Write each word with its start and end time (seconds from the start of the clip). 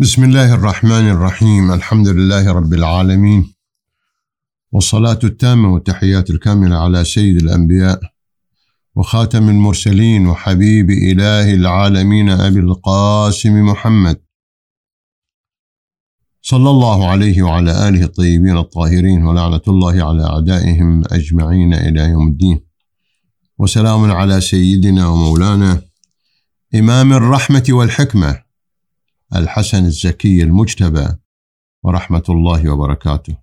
بسم 0.00 0.24
الله 0.24 0.54
الرحمن 0.54 1.10
الرحيم 1.10 1.72
الحمد 1.72 2.08
لله 2.08 2.52
رب 2.52 2.74
العالمين 2.74 3.54
والصلاة 4.72 5.18
التامة 5.24 5.74
والتحيات 5.74 6.30
الكاملة 6.30 6.76
على 6.76 7.04
سيد 7.04 7.42
الأنبياء 7.42 8.00
وخاتم 8.94 9.48
المرسلين 9.48 10.26
وحبيب 10.26 10.90
إله 10.90 11.54
العالمين 11.54 12.30
أبي 12.30 12.58
القاسم 12.60 13.66
محمد 13.66 14.20
صلى 16.42 16.70
الله 16.70 17.08
عليه 17.08 17.42
وعلى 17.42 17.88
آله 17.88 18.04
الطيبين 18.04 18.56
الطاهرين 18.58 19.24
ولعنة 19.24 19.62
الله 19.68 20.04
على 20.04 20.24
أعدائهم 20.24 21.02
أجمعين 21.12 21.74
إلى 21.74 22.00
يوم 22.00 22.28
الدين 22.28 22.60
وسلام 23.58 24.10
على 24.10 24.40
سيدنا 24.40 25.08
ومولانا 25.08 25.82
إمام 26.74 27.12
الرحمة 27.12 27.64
والحكمة 27.68 28.47
الحسن 29.36 29.84
الزكي 29.84 30.42
المجتبى 30.42 31.08
ورحمة 31.82 32.22
الله 32.28 32.72
وبركاته. 32.72 33.36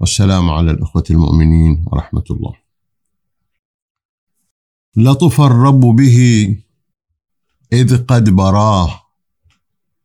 والسلام 0.00 0.50
على 0.50 0.70
الأخوة 0.70 1.04
المؤمنين 1.10 1.84
ورحمة 1.86 2.24
الله. 2.30 2.54
لطف 4.96 5.40
الرب 5.40 5.80
به 5.80 6.18
إذ 7.72 8.04
قد 8.04 8.30
براه 8.30 9.02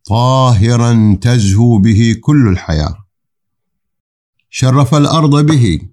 طاهرا 0.05 1.17
تزهو 1.21 1.77
به 1.77 2.15
كل 2.21 2.48
الحياة. 2.48 2.98
شرف 4.49 4.95
الأرض 4.95 5.45
به 5.45 5.89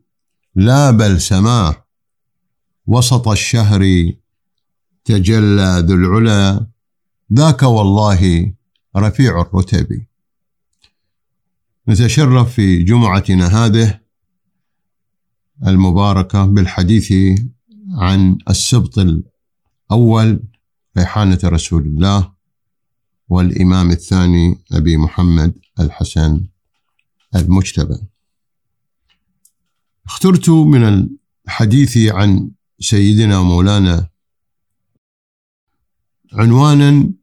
لا 0.55 0.91
بل 0.91 1.20
سماه. 1.20 1.84
وسط 2.86 3.28
الشهر 3.28 4.12
تجلى 5.05 5.84
ذو 5.86 5.94
العلا 5.94 6.66
ذاك 7.32 7.62
والله 7.62 8.52
رفيع 8.96 9.40
الرتب 9.40 10.06
نتشرف 11.88 12.54
في 12.54 12.82
جمعتنا 12.82 13.46
هذه 13.46 14.00
المباركة 15.66 16.44
بالحديث 16.44 17.12
عن 17.94 18.38
السبط 18.50 18.98
الأول 18.98 20.42
ريحانة 20.98 21.38
رسول 21.44 21.82
الله 21.82 22.32
والإمام 23.28 23.91
الثاني 23.91 24.58
أبي 24.72 24.97
محمد 24.97 25.58
الحسن 25.80 26.47
المجتبى. 27.36 27.98
اخترت 30.06 30.48
من 30.50 31.08
الحديث 31.47 31.97
عن 31.98 32.50
سيدنا 32.80 33.38
ومولانا 33.38 34.08
عنوانا 36.32 37.19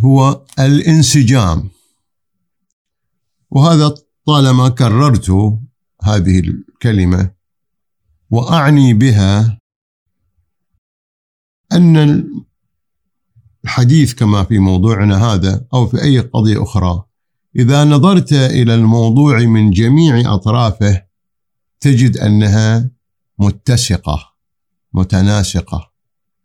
هو 0.00 0.44
الانسجام. 0.58 1.70
وهذا 3.50 3.94
طالما 4.26 4.68
كررت 4.68 5.30
هذه 6.02 6.38
الكلمة 6.38 7.30
وأعني 8.30 8.94
بها 8.94 9.58
أن 11.72 12.24
الحديث 13.64 14.14
كما 14.14 14.44
في 14.44 14.58
موضوعنا 14.58 15.24
هذا 15.24 15.66
أو 15.74 15.86
في 15.86 16.02
أي 16.02 16.20
قضية 16.20 16.62
أخرى 16.62 17.04
إذا 17.56 17.84
نظرت 17.84 18.32
إلى 18.32 18.74
الموضوع 18.74 19.38
من 19.38 19.70
جميع 19.70 20.34
أطرافه 20.34 21.02
تجد 21.80 22.16
أنها 22.16 22.90
متسقة 23.38 24.34
متناسقة 24.92 25.92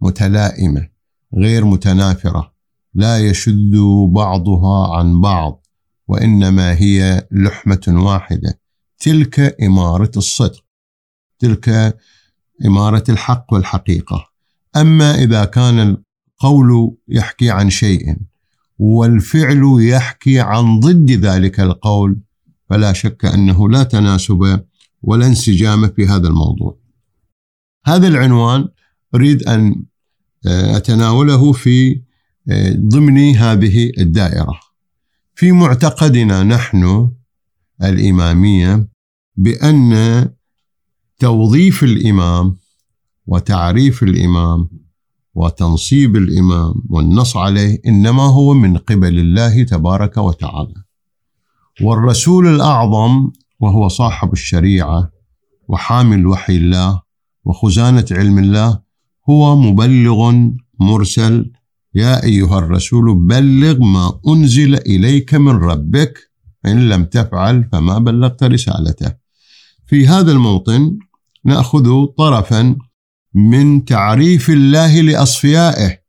متلائمة 0.01 0.89
غير 1.35 1.65
متنافرة. 1.65 2.53
لا 2.93 3.19
يشد 3.19 3.75
بعضها 4.13 4.97
عن 4.97 5.21
بعض 5.21 5.65
وإنما 6.07 6.73
هي 6.73 7.27
لحمة 7.31 7.85
واحدة 7.87 8.59
تلك 8.99 9.63
إمارة 9.63 10.11
الصدق 10.17 10.65
تلك 11.39 11.97
إمارة 12.65 13.03
الحق 13.09 13.53
والحقيقة 13.53 14.25
أما 14.75 15.15
إذا 15.15 15.45
كان 15.45 15.79
القول 16.39 16.97
يحكي 17.07 17.51
عن 17.51 17.69
شيء 17.69 18.15
والفعل 18.79 19.77
يحكي 19.79 20.39
عن 20.39 20.79
ضد 20.79 21.11
ذلك 21.11 21.59
القول 21.59 22.19
فلا 22.69 22.93
شك 22.93 23.25
أنه 23.25 23.69
لا 23.69 23.83
تناسب 23.83 24.63
ولا 25.01 25.27
انسجام 25.27 25.87
في 25.87 26.07
هذا 26.07 26.27
الموضوع. 26.27 26.79
هذا 27.85 28.07
العنوان 28.07 28.67
أريد 29.15 29.43
أن 29.43 29.85
أتناوله 30.45 31.51
في 31.51 32.01
ضمن 32.75 33.35
هذه 33.35 33.91
الدائرة. 33.97 34.59
في 35.35 35.51
معتقدنا 35.51 36.43
نحن 36.43 37.11
الإمامية 37.83 38.87
بأن 39.35 40.29
توظيف 41.19 41.83
الإمام 41.83 42.57
وتعريف 43.27 44.03
الإمام 44.03 44.69
وتنصيب 45.35 46.15
الإمام 46.15 46.73
والنص 46.89 47.37
عليه 47.37 47.81
إنما 47.87 48.23
هو 48.23 48.53
من 48.53 48.77
قبل 48.77 49.19
الله 49.19 49.63
تبارك 49.63 50.17
وتعالى. 50.17 50.83
والرسول 51.81 52.47
الأعظم 52.47 53.31
وهو 53.59 53.87
صاحب 53.87 54.33
الشريعة 54.33 55.11
وحامل 55.67 56.27
وحي 56.27 56.55
الله 56.55 57.01
وخزانة 57.45 58.05
علم 58.11 58.39
الله 58.39 58.79
هو 59.29 59.55
مبلغ 59.55 60.33
مرسل 60.79 61.51
يا 61.95 62.23
أيها 62.23 62.59
الرسول 62.59 63.15
بلغ 63.15 63.79
ما 63.79 64.19
أنزل 64.27 64.75
إليك 64.75 65.33
من 65.33 65.51
ربك 65.51 66.31
إن 66.65 66.89
لم 66.89 67.05
تفعل 67.05 67.69
فما 67.71 67.97
بلغت 67.97 68.43
رسالته. 68.43 69.15
في 69.85 70.07
هذا 70.07 70.31
الموطن 70.31 70.97
نأخذ 71.45 72.05
طرفا 72.05 72.75
من 73.33 73.85
تعريف 73.85 74.49
الله 74.49 75.01
لأصفيائه. 75.01 75.99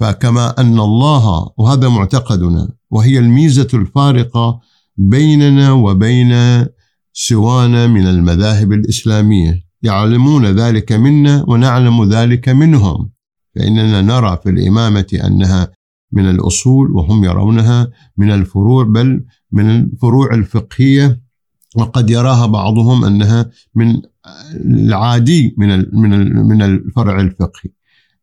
فكما 0.00 0.60
أن 0.60 0.78
الله 0.80 1.50
وهذا 1.58 1.88
معتقدنا 1.88 2.68
وهي 2.90 3.18
الميزة 3.18 3.68
الفارقة 3.74 4.60
بيننا 4.96 5.72
وبين 5.72 6.32
سوانا 7.12 7.86
من 7.86 8.06
المذاهب 8.06 8.72
الإسلامية. 8.72 9.64
يعلمون 9.82 10.46
ذلك 10.46 10.92
منا 10.92 11.44
ونعلم 11.48 12.04
ذلك 12.04 12.48
منهم. 12.48 13.10
فإننا 13.54 14.02
نرى 14.02 14.38
في 14.42 14.50
الإمامة 14.50 15.06
أنها 15.24 15.72
من 16.12 16.30
الأصول 16.30 16.90
وهم 16.90 17.24
يرونها 17.24 17.90
من 18.16 18.30
الفروع 18.30 18.84
بل 18.84 19.24
من 19.52 19.70
الفروع 19.70 20.34
الفقهية 20.34 21.20
وقد 21.76 22.10
يراها 22.10 22.46
بعضهم 22.46 23.04
أنها 23.04 23.50
من 23.74 24.00
العادي 24.64 25.54
من 25.58 25.68
من 25.92 26.36
من 26.46 26.62
الفرع 26.62 27.20
الفقهي. 27.20 27.70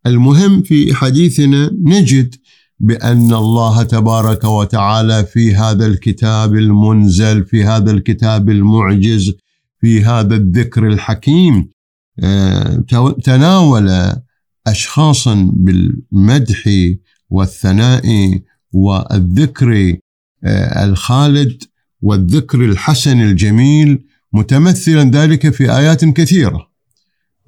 المهم 0.05 0.61
في 0.61 0.93
حديثنا 0.93 1.71
نجد 1.83 2.35
بأن 2.79 3.33
الله 3.33 3.83
تبارك 3.83 4.43
وتعالى 4.43 5.25
في 5.25 5.55
هذا 5.55 5.85
الكتاب 5.85 6.55
المنزل 6.55 7.45
في 7.45 7.63
هذا 7.63 7.91
الكتاب 7.91 8.49
المعجز 8.49 9.33
في 9.79 10.03
هذا 10.05 10.35
الذكر 10.35 10.87
الحكيم 10.87 11.69
تناول 13.23 13.89
اشخاصا 14.71 15.49
بالمدح 15.53 16.69
والثناء 17.29 18.05
والذكر 18.73 19.97
الخالد 20.83 21.63
والذكر 22.01 22.65
الحسن 22.65 23.21
الجميل 23.21 24.05
متمثلا 24.33 25.03
ذلك 25.03 25.49
في 25.49 25.77
آيات 25.77 26.05
كثيرة. 26.05 26.69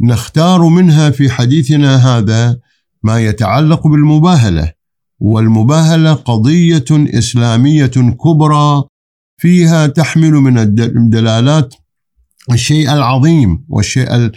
نختار 0.01 0.67
منها 0.67 1.09
في 1.09 1.29
حديثنا 1.29 1.95
هذا 1.95 2.59
ما 3.03 3.19
يتعلق 3.19 3.87
بالمباهلة 3.87 4.71
والمباهلة 5.19 6.13
قضية 6.13 6.85
إسلامية 6.91 7.87
كبرى 8.23 8.83
فيها 9.37 9.87
تحمل 9.87 10.31
من 10.31 10.57
الدلالات 10.57 11.75
الشيء 12.51 12.93
العظيم 12.93 13.65
والشيء 13.69 14.31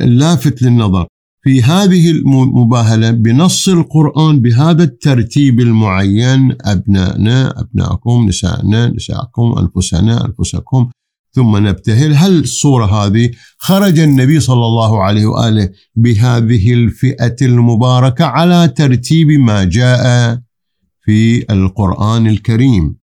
اللافت 0.00 0.62
للنظر. 0.62 1.06
في 1.44 1.62
هذه 1.62 2.10
المباهلة 2.10 3.10
بنص 3.10 3.68
القرآن 3.68 4.40
بهذا 4.40 4.82
الترتيب 4.82 5.60
المعين 5.60 6.56
ابنائنا 6.60 7.60
ابنائكم 7.60 8.26
نسائنا 8.28 8.86
نساءكم 8.86 9.54
أنفسنا 9.58 10.26
أنفسكم. 10.26 10.90
ثم 11.32 11.56
نبتهل 11.56 12.14
هل 12.14 12.38
الصورة 12.38 12.86
هذه 12.86 13.30
خرج 13.58 13.98
النبي 13.98 14.40
صلى 14.40 14.66
الله 14.66 15.02
عليه 15.02 15.26
وآله 15.26 15.70
بهذه 15.96 16.72
الفئة 16.72 17.36
المباركة 17.42 18.24
على 18.24 18.68
ترتيب 18.68 19.28
ما 19.28 19.64
جاء 19.64 20.38
في 21.04 21.52
القرآن 21.52 22.26
الكريم؟ 22.26 22.96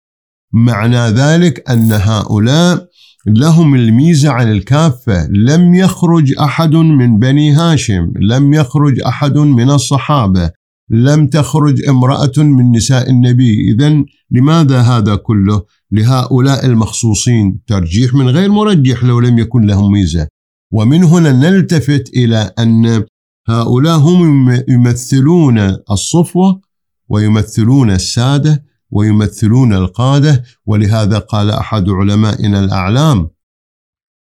معنى 0.53 1.09
ذلك 1.09 1.71
أن 1.71 1.93
هؤلاء 1.93 2.90
لهم 3.27 3.75
الميزة 3.75 4.31
عن 4.31 4.53
الكافة. 4.53 5.27
لم 5.27 5.75
يخرج 5.75 6.39
أحد 6.39 6.75
من 6.75 7.19
بني 7.19 7.53
هاشم 7.53 8.13
لم 8.17 8.55
يخرج 8.55 9.01
أحد 9.01 9.39
من 9.39 9.71
الصحابة 9.71 10.51
لم 10.91 11.27
تخرج 11.27 11.89
امرأة 11.89 12.33
من 12.37 12.73
نساء 12.73 13.11
النبي. 13.11 13.73
إذا 13.73 14.05
لماذا 14.31 14.81
هذا 14.81 15.17
كله؟ 15.17 15.63
لهؤلاء 15.93 16.67
المخصوصين. 16.67 17.61
ترجيح 17.67 18.15
من 18.15 18.29
غير 18.29 18.51
مرجح 18.51 19.05
لو 19.05 19.21
لم 19.21 19.39
يكن 19.39 19.67
لهم 19.67 19.93
ميزة. 19.93 20.29
ومن 20.73 21.05
هنا 21.05 21.33
نلتفت 21.33 22.11
إلى 22.17 22.51
أن 22.59 23.05
هؤلاء 23.49 23.99
هم 23.99 24.51
يمثلون 24.69 25.59
الصفوة 25.91 26.61
ويمثلون 27.09 27.91
السادة 27.91 28.70
ويمثلون 28.91 29.73
القادة 29.73 30.43
ولهذا 30.67 31.19
قال 31.19 31.51
أحد 31.51 31.89
علمائنا 31.89 32.65
الأعلام 32.65 33.31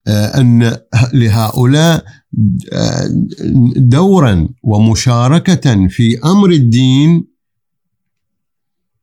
آه، 0.08 0.40
أن 0.40 0.78
لهؤلاء 1.14 2.06
آه، 2.74 3.08
دورا 3.76 4.50
ومشاركة 4.64 5.88
في 5.88 6.20
أمر 6.26 6.50
الدين 6.50 7.28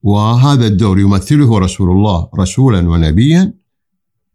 وهذا 0.02 0.66
الدور 0.66 0.98
يمثله 1.00 1.58
رسول 1.58 1.90
الله 1.90 2.28
رسولا 2.38 2.88
ونبيا 2.88 3.54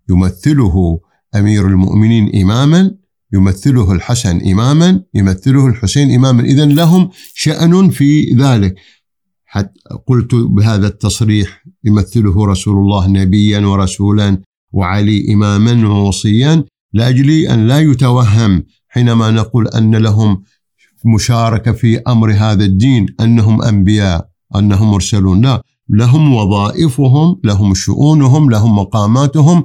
يمثله 0.09 0.99
أمير 1.35 1.67
المؤمنين 1.67 2.41
إماما 2.41 2.95
يمثله 3.33 3.91
الحسن 3.91 4.51
إماما 4.51 5.03
يمثله 5.13 5.67
الحسين 5.67 6.11
إماما. 6.11 6.43
إذا 6.43 6.65
لهم 6.65 7.09
شأن 7.33 7.89
في 7.89 8.33
ذلك. 8.33 8.75
حتى 9.53 9.79
قلت 10.07 10.35
بهذا 10.35 10.87
التصريح 10.87 11.65
يمثله 11.83 12.45
رسول 12.45 12.77
الله 12.77 13.07
نبيا 13.07 13.59
ورسولا 13.59 14.37
وعلي 14.71 15.33
إماما 15.33 15.87
ووصيا 15.87 16.63
لأجل 16.93 17.29
أن 17.31 17.67
لا 17.67 17.79
يتوهم 17.79 18.63
حينما 18.87 19.31
نقول 19.31 19.67
أن 19.67 19.95
لهم 19.95 20.43
مشاركة 21.05 21.71
في 21.71 21.97
أمر 21.97 22.31
هذا 22.33 22.65
الدين 22.65 23.05
أنهم 23.19 23.61
أنبياء 23.61 24.29
أنهم 24.55 24.91
مرسلون. 24.91 25.41
لا 25.41 25.63
لهم 25.89 26.33
وظائفهم 26.33 27.39
لهم 27.43 27.73
شؤونهم 27.73 28.49
لهم 28.49 28.75
مقاماتهم. 28.75 29.63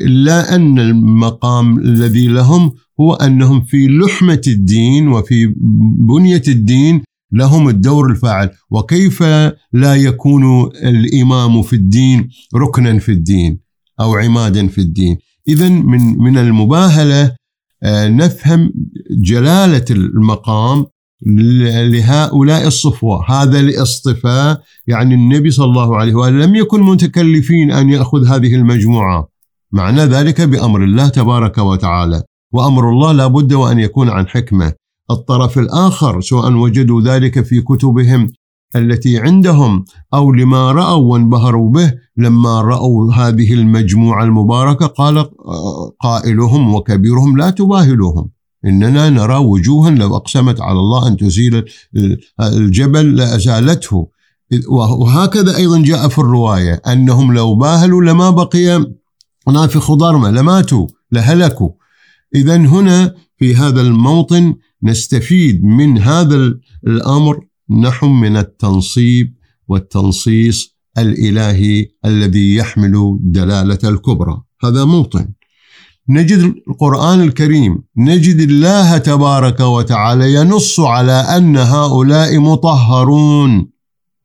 إلا 0.00 0.54
أن 0.54 0.78
المقام 0.78 1.78
الذي 1.78 2.26
لهم 2.26 2.72
هو 3.00 3.14
أنهم 3.14 3.60
في 3.64 3.88
لحمة 3.88 4.42
الدين 4.46 5.08
وفي 5.08 5.54
بنية 5.98 6.42
الدين 6.48 7.02
لهم 7.32 7.68
الدور 7.68 8.10
الفاعل. 8.10 8.50
وكيف 8.70 9.22
لا 9.72 9.94
يكون 9.94 10.70
الإمام 10.84 11.62
في 11.62 11.72
الدين 11.72 12.28
ركنا 12.54 12.98
في 12.98 13.12
الدين 13.12 13.58
أو 14.00 14.14
عمادا 14.14 14.66
في 14.68 14.80
الدين؟ 14.80 15.18
إذا 15.48 15.68
من 15.68 16.18
من 16.18 16.38
المباهلة 16.38 17.36
آه، 17.82 18.08
نفهم 18.08 18.72
جلالة 19.10 19.84
المقام 19.90 20.86
لهؤلاء 21.26 22.66
الصفوة. 22.66 23.30
هذا 23.30 23.60
الاصطفاء 23.60 24.62
يعني 24.86 25.14
النبي 25.14 25.50
صلى 25.50 25.64
الله 25.64 25.96
عليه 25.96 26.14
وآله 26.14 26.46
لم 26.46 26.54
يكن 26.54 26.82
متكلفين 26.82 27.72
أن 27.72 27.90
يأخذ 27.90 28.26
هذه 28.26 28.54
المجموعة. 28.54 29.28
معنى 29.72 30.00
ذلك 30.00 30.40
بأمر 30.40 30.84
الله 30.84 31.08
تبارك 31.08 31.58
وتعالى. 31.58 32.22
وأمر 32.52 32.90
الله 32.90 33.12
لا 33.12 33.26
بد 33.26 33.52
وأن 33.52 33.78
يكون 33.78 34.08
عن 34.08 34.26
حكمة. 34.28 34.72
الطرف 35.10 35.58
الآخر 35.58 36.20
سواء 36.20 36.52
وجدوا 36.52 37.02
ذلك 37.02 37.44
في 37.44 37.60
كتبهم 37.60 38.32
التي 38.76 39.18
عندهم 39.18 39.84
أو 40.14 40.32
لما 40.32 40.72
رأوا 40.72 41.12
وانبهروا 41.12 41.70
به 41.70 41.92
لما 42.16 42.60
رأوا 42.60 43.14
هذه 43.14 43.52
المجموعة 43.52 44.24
المباركة 44.24 44.86
قال 44.86 45.30
قائلهم 46.00 46.74
وكبيرهم 46.74 47.36
لا 47.36 47.50
تباهلوهم. 47.50 48.30
إننا 48.64 49.10
نرى 49.10 49.36
وجوها 49.36 49.90
لو 49.90 50.16
أقسمت 50.16 50.60
على 50.60 50.78
الله 50.78 51.08
أن 51.08 51.16
تزيل 51.16 51.64
الجبل 52.40 53.16
لأزالته 53.16 54.08
وهكذا 54.68 55.56
أيضا 55.56 55.82
جاء 55.82 56.08
في 56.08 56.18
الرواية 56.18 56.82
أنهم 56.86 57.34
لو 57.34 57.54
باهلوا 57.54 58.02
لما 58.02 58.30
بقي 58.30 58.86
نافخ 59.48 59.92
ضرمة 59.92 60.30
لماتوا 60.30 60.86
لهلكوا. 61.12 61.70
إذا 62.34 62.56
هنا 62.56 63.14
في 63.38 63.56
هذا 63.56 63.80
الموطن 63.80 64.54
نستفيد 64.82 65.64
من 65.64 65.98
هذا 65.98 66.54
الأمر 66.86 67.40
نحو 67.70 68.08
من 68.08 68.36
التنصيب 68.36 69.34
والتنصيص 69.68 70.76
الإلهي 70.98 71.88
الذي 72.04 72.54
يحمل 72.54 73.18
دلالة 73.20 73.78
الكبرى. 73.84 74.42
هذا 74.64 74.84
موطن. 74.84 75.28
نجد 76.08 76.54
القرآن 76.68 77.20
الكريم 77.20 77.82
نجد 77.96 78.40
الله 78.40 78.98
تبارك 78.98 79.60
وتعالى 79.60 80.34
ينص 80.34 80.80
على 80.80 81.12
أن 81.12 81.56
هؤلاء 81.56 82.38
مطهرون. 82.38 83.70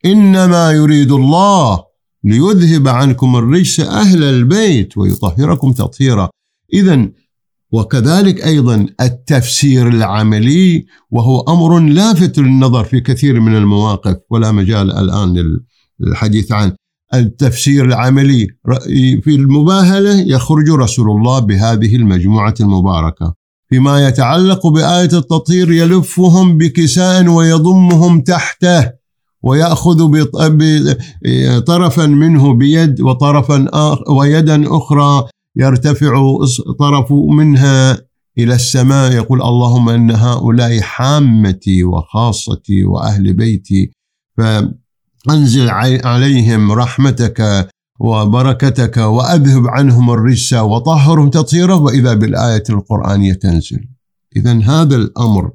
إنما 0.06 0.72
يريد 0.72 1.12
الله 1.12 1.84
ليذهب 2.24 2.88
عنكم 2.88 3.36
الرجس 3.36 3.80
أهل 3.80 4.24
البيت 4.24 4.98
ويطهركم 4.98 5.72
تطهيرا. 5.72 6.30
إذا 6.74 7.10
وكذلك 7.76 8.46
أيضا 8.46 8.88
التفسير 9.02 9.88
العملي 9.88 10.86
وهو 11.12 11.42
أمر 11.42 11.80
لافت 11.80 12.40
للنظر 12.40 12.84
في 12.84 13.00
كثير 13.02 13.40
من 13.40 13.56
المواقف 13.56 14.16
ولا 14.30 14.52
مجال 14.52 14.92
الآن 14.92 15.60
للحديث 16.00 16.52
عنه 16.52 16.76
التفسير 17.14 17.86
العملي. 17.86 18.48
في 19.24 19.36
المباهلة 19.36 20.22
يخرج 20.22 20.70
رسول 20.70 21.12
الله 21.12 21.40
بهذه 21.40 21.96
المجموعة 21.96 22.54
المباركة. 22.60 23.34
فيما 23.70 24.08
يتعلق 24.08 24.68
بآية 24.68 25.14
التطهير 25.14 25.72
يلفهم 25.72 26.58
بكساء 26.58 27.28
ويضمهم 27.28 28.22
تحته 28.22 28.92
ويأخذ 29.44 29.98
طرفا 31.68 32.06
منه 32.06 32.54
بيد 32.54 33.02
وطرفا 33.02 33.68
ويدا 34.10 34.64
أخرى. 34.78 35.28
يرتفع 35.56 36.38
طرف 36.80 37.12
منها 37.12 37.98
إلى 38.38 38.54
السماء 38.56 39.12
يقول 39.12 39.42
اللهم 39.42 39.90
أن 39.90 40.12
هؤلاء 40.12 40.80
حامتي 40.80 41.84
وخاصتي 41.84 42.86
وأهل 42.86 43.34
بيتي 43.34 43.92
فأنزل 44.38 45.70
عليهم 46.06 46.72
رحمتك 46.72 47.70
وبركتك 48.00 48.98
وأذهب 48.98 49.68
عنهم 49.68 50.12
الرجس 50.12 50.54
وطهرهم 50.54 51.30
تطهيرا 51.30 51.76
وإذا 51.76 52.14
بالآية 52.14 52.64
القرآنية 52.70 53.34
تنزل. 53.34 53.88
إذا 54.36 54.60
هذا 54.64 54.96
الأمر 54.96 55.52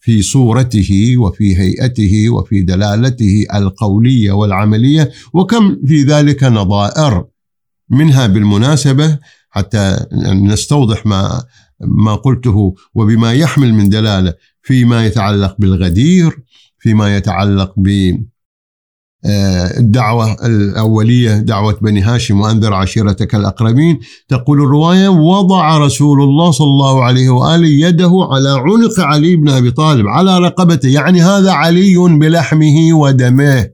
في 0.00 0.22
صورته 0.22 1.14
وفي 1.16 1.56
هيئته 1.58 2.30
وفي 2.30 2.62
دلالته 2.62 3.46
القولية 3.54 4.32
والعملية 4.32 5.10
وكم 5.32 5.76
في 5.86 6.02
ذلك 6.02 6.44
نظائر. 6.44 7.24
منها 7.90 8.26
بالمناسبة 8.26 9.18
حتى 9.50 10.06
نستوضح 10.42 11.06
ما 11.06 11.44
ما 11.80 12.14
قلته 12.14 12.74
وبما 12.94 13.32
يحمل 13.32 13.74
من 13.74 13.88
دلالة 13.88 14.34
فيما 14.62 15.06
يتعلق 15.06 15.56
بالغدير 15.58 16.38
فيما 16.78 17.16
يتعلق 17.16 17.72
ب 17.76 18.16
آه، 19.24 19.78
الدعوة 19.78 20.46
الأولية 20.46 21.34
دعوة 21.34 21.78
بني 21.82 22.00
هاشم 22.00 22.40
وأنذر 22.40 22.74
عشيرتك 22.74 23.34
الأقربين. 23.34 24.00
تقول 24.28 24.62
الرواية 24.62 25.08
وضع 25.08 25.78
رسول 25.78 26.22
الله 26.22 26.50
صلى 26.50 26.66
الله 26.66 27.04
عليه 27.04 27.28
وآله 27.28 27.68
يده 27.68 28.10
على 28.30 28.50
عنق 28.50 29.00
علي 29.00 29.36
بن 29.36 29.48
أبي 29.48 29.70
طالب 29.70 30.08
على 30.08 30.38
رقبته. 30.38 30.88
يعني 30.88 31.22
هذا 31.22 31.52
علي 31.52 31.96
بلحمه 31.96 32.92
ودمه. 32.92 33.70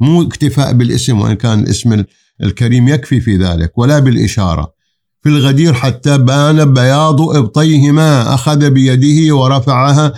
مو 0.00 0.22
اكتفاء 0.22 0.72
بالاسم 0.72 1.20
وإن 1.20 1.34
كان 1.34 1.60
الاسم 1.60 2.04
الكريم 2.42 2.88
يكفي 2.88 3.20
في 3.20 3.36
ذلك 3.36 3.78
ولا 3.78 3.98
بالإشارة. 3.98 4.80
في 5.22 5.28
الغدير 5.28 5.72
حتى 5.72 6.18
بان 6.18 6.74
بياض 6.74 7.20
إبطيهما 7.20 8.34
أخذ 8.34 8.70
بيده 8.70 9.34
ورفعها 9.34 10.12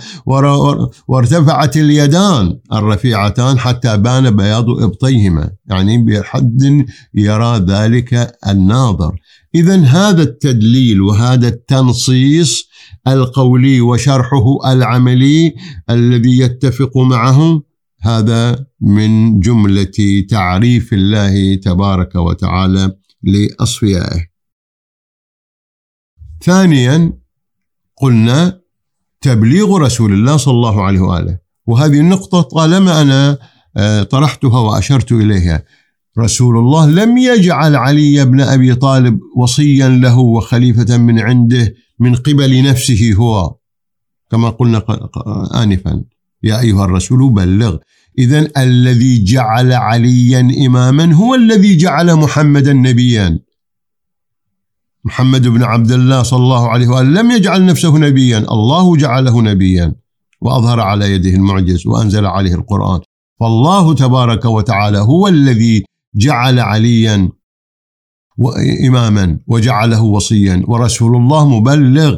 وارتفعت 1.07 1.77
اليدان 1.77 2.59
الرفيعتان 2.73 3.59
حتى 3.59 3.97
بان 3.97 4.35
بياض 4.35 4.69
إبطيهما. 4.69 5.49
يعني 5.65 5.97
بحد 5.97 6.85
يرى 7.13 7.57
ذلك 7.57 8.37
الناظر. 8.47 9.15
إذا 9.55 9.75
هذا 9.75 10.21
التدليل 10.21 11.01
وهذا 11.01 11.47
التنصيص 11.47 12.63
القولي 13.07 13.81
وشرحه 13.81 14.71
العملي 14.71 15.55
الذي 15.89 16.39
يتفق 16.39 16.97
معه 16.97 17.61
هذا 18.03 18.65
من 18.81 19.39
جملة 19.39 20.25
تعريف 20.29 20.93
الله 20.93 21.55
تبارك 21.55 22.15
وتعالى 22.15 22.91
لأصفيائه. 23.23 24.25
ثانيا 26.43 27.13
قلنا 27.97 28.61
تبليغ 29.21 29.77
رسول 29.77 30.13
الله 30.13 30.37
صلى 30.37 30.53
الله 30.53 30.83
عليه 30.83 30.99
وآله، 30.99 31.39
وهذه 31.67 31.99
النقطة 31.99 32.41
طالما 32.41 33.01
أنا 33.01 33.37
آه، 33.77 34.03
طرحتها 34.03 34.59
وأشرت 34.59 35.11
إليها. 35.11 35.63
رسول 36.19 36.57
الله 36.57 36.89
لم 36.89 37.17
يجعل 37.17 37.75
علي 37.75 38.25
بن 38.25 38.41
أبي 38.41 38.75
طالب 38.75 39.19
وصيا 39.37 39.89
له 39.89 40.19
وخليفة 40.19 40.97
من 40.97 41.19
عنده 41.19 41.73
من 41.99 42.15
قبل 42.15 42.63
نفسه 42.63 43.13
هو 43.13 43.55
كما 44.31 44.49
قلنا 44.49 44.85
آنفا. 45.63 46.03
يا 46.43 46.59
أيها 46.59 46.85
الرسول 46.85 47.29
بلغ. 47.29 47.77
إذا 48.19 48.51
الذي 48.57 49.23
جعل 49.23 49.73
عليا 49.73 50.39
إماما 50.65 51.13
هو 51.13 51.35
الذي 51.35 51.77
جعل 51.77 52.15
محمدا 52.15 52.73
نبيا. 52.73 53.39
محمد 55.05 55.47
بن 55.47 55.63
عبد 55.63 55.91
الله 55.91 56.23
صلى 56.23 56.43
الله 56.43 56.69
عليه 56.69 56.87
وآله 56.87 57.21
لم 57.21 57.31
يجعل 57.31 57.65
نفسه 57.65 57.97
نبيا. 57.97 58.37
الله 58.37 58.97
جعله 58.97 59.41
نبيا. 59.41 59.95
وأظهر 60.41 60.79
على 60.79 61.11
يده 61.11 61.29
المعجز 61.29 61.87
وأنزل 61.87 62.25
عليه 62.25 62.55
القرآن. 62.55 62.99
فالله 63.39 63.93
تبارك 63.93 64.45
وتعالى 64.45 64.97
هو 64.97 65.27
الذي 65.27 65.83
جعل 66.15 66.59
عليا 66.59 67.29
إماما 68.87 69.39
وجعله 69.47 70.03
وصيا. 70.03 70.63
ورسول 70.67 71.15
الله 71.15 71.49
مبلغ. 71.59 72.17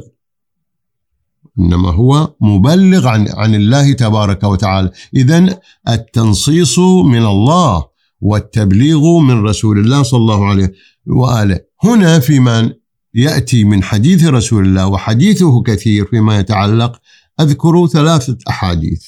إنما 1.60 1.92
هو 1.92 2.34
مبلغ 2.42 3.08
عن 3.08 3.28
عن 3.30 3.56
الله 3.56 3.94
تبارك 3.94 4.44
وتعالى. 4.44 4.92
اذا 5.16 5.60
التنصيص 5.90 6.80
من 7.06 7.26
الله 7.26 7.86
والتبليغ 8.22 9.20
من 9.20 9.44
رسول 9.44 9.80
الله 9.80 10.04
صلى 10.04 10.18
الله 10.18 10.46
عليه 10.46 10.74
وآله. 11.08 11.60
هنا 11.84 12.20
فيما 12.20 12.74
يأتي 13.14 13.64
من 13.64 13.84
حديث 13.84 14.26
رسول 14.26 14.66
الله 14.66 14.88
وحديثه 14.88 15.62
كثير 15.64 16.06
فيما 16.06 16.40
يتعلق 16.40 17.00
أذكر 17.40 17.88
ثلاثة 17.88 18.38
أحاديث. 18.50 19.04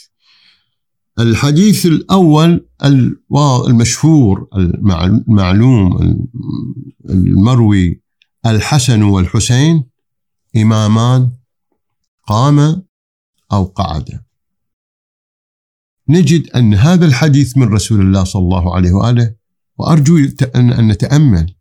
الحديث 1.20 1.86
الأول 1.86 2.68
المشهور 3.68 4.48
المعلوم 4.56 5.98
المروي 7.10 8.02
الحسن 8.46 9.04
والحسين 9.04 9.84
إمامان 10.58 11.32
قام 12.28 12.84
أو 13.52 13.64
قعد. 13.64 14.22
نجد 16.10 16.50
أن 16.50 16.74
هذا 16.74 17.06
الحديث 17.06 17.58
من 17.58 17.74
رسول 17.74 18.02
الله 18.02 18.24
صلى 18.24 18.42
الله 18.42 18.76
عليه 18.76 18.92
وآله 18.92 19.36
وأرجو 19.78 20.18
أن 20.56 20.88
نتأمل. 20.88 21.56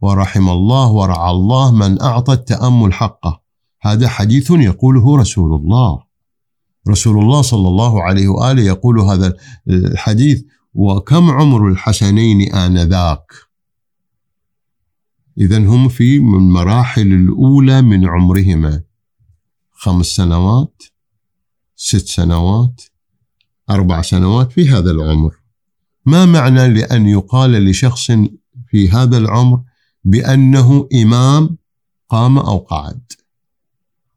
ورحم 0.00 0.48
الله 0.48 0.92
ورعى 0.92 1.30
الله 1.30 1.72
من 1.72 2.02
أعطى 2.02 2.32
التأمل 2.32 2.92
حقه. 2.92 3.42
هذا 3.82 4.08
حديث 4.08 4.50
يقوله 4.50 5.16
رسول 5.16 5.54
الله. 5.54 6.02
رسول 6.88 7.18
الله 7.18 7.42
صلى 7.42 7.68
الله 7.68 8.02
عليه 8.02 8.28
وآله 8.28 8.62
يقول 8.62 9.00
هذا 9.00 9.36
الحديث 9.68 10.44
وكم 10.74 11.30
عمر 11.30 11.68
الحسنين 11.68 12.54
آنذاك؟ 12.54 13.32
إذا 15.38 15.58
هم 15.58 15.88
في 15.88 16.16
المراحل 16.16 17.12
الأولى 17.12 17.82
من 17.82 18.08
عمرهما. 18.08 18.82
خمس 19.82 20.06
سنوات 20.06 20.82
ست 21.76 22.06
سنوات 22.06 22.82
أربع 23.70 24.02
سنوات 24.02 24.52
في 24.52 24.68
هذا 24.68 24.90
العمر. 24.90 25.34
ما 26.06 26.26
معنى 26.26 26.68
لأن 26.68 27.08
يقال 27.08 27.50
لشخص 27.50 28.10
في 28.68 28.90
هذا 28.90 29.18
العمر 29.18 29.62
بأنه 30.04 30.88
إمام 30.94 31.58
قام 32.08 32.38
أو 32.38 32.58
قعد؟ 32.58 33.02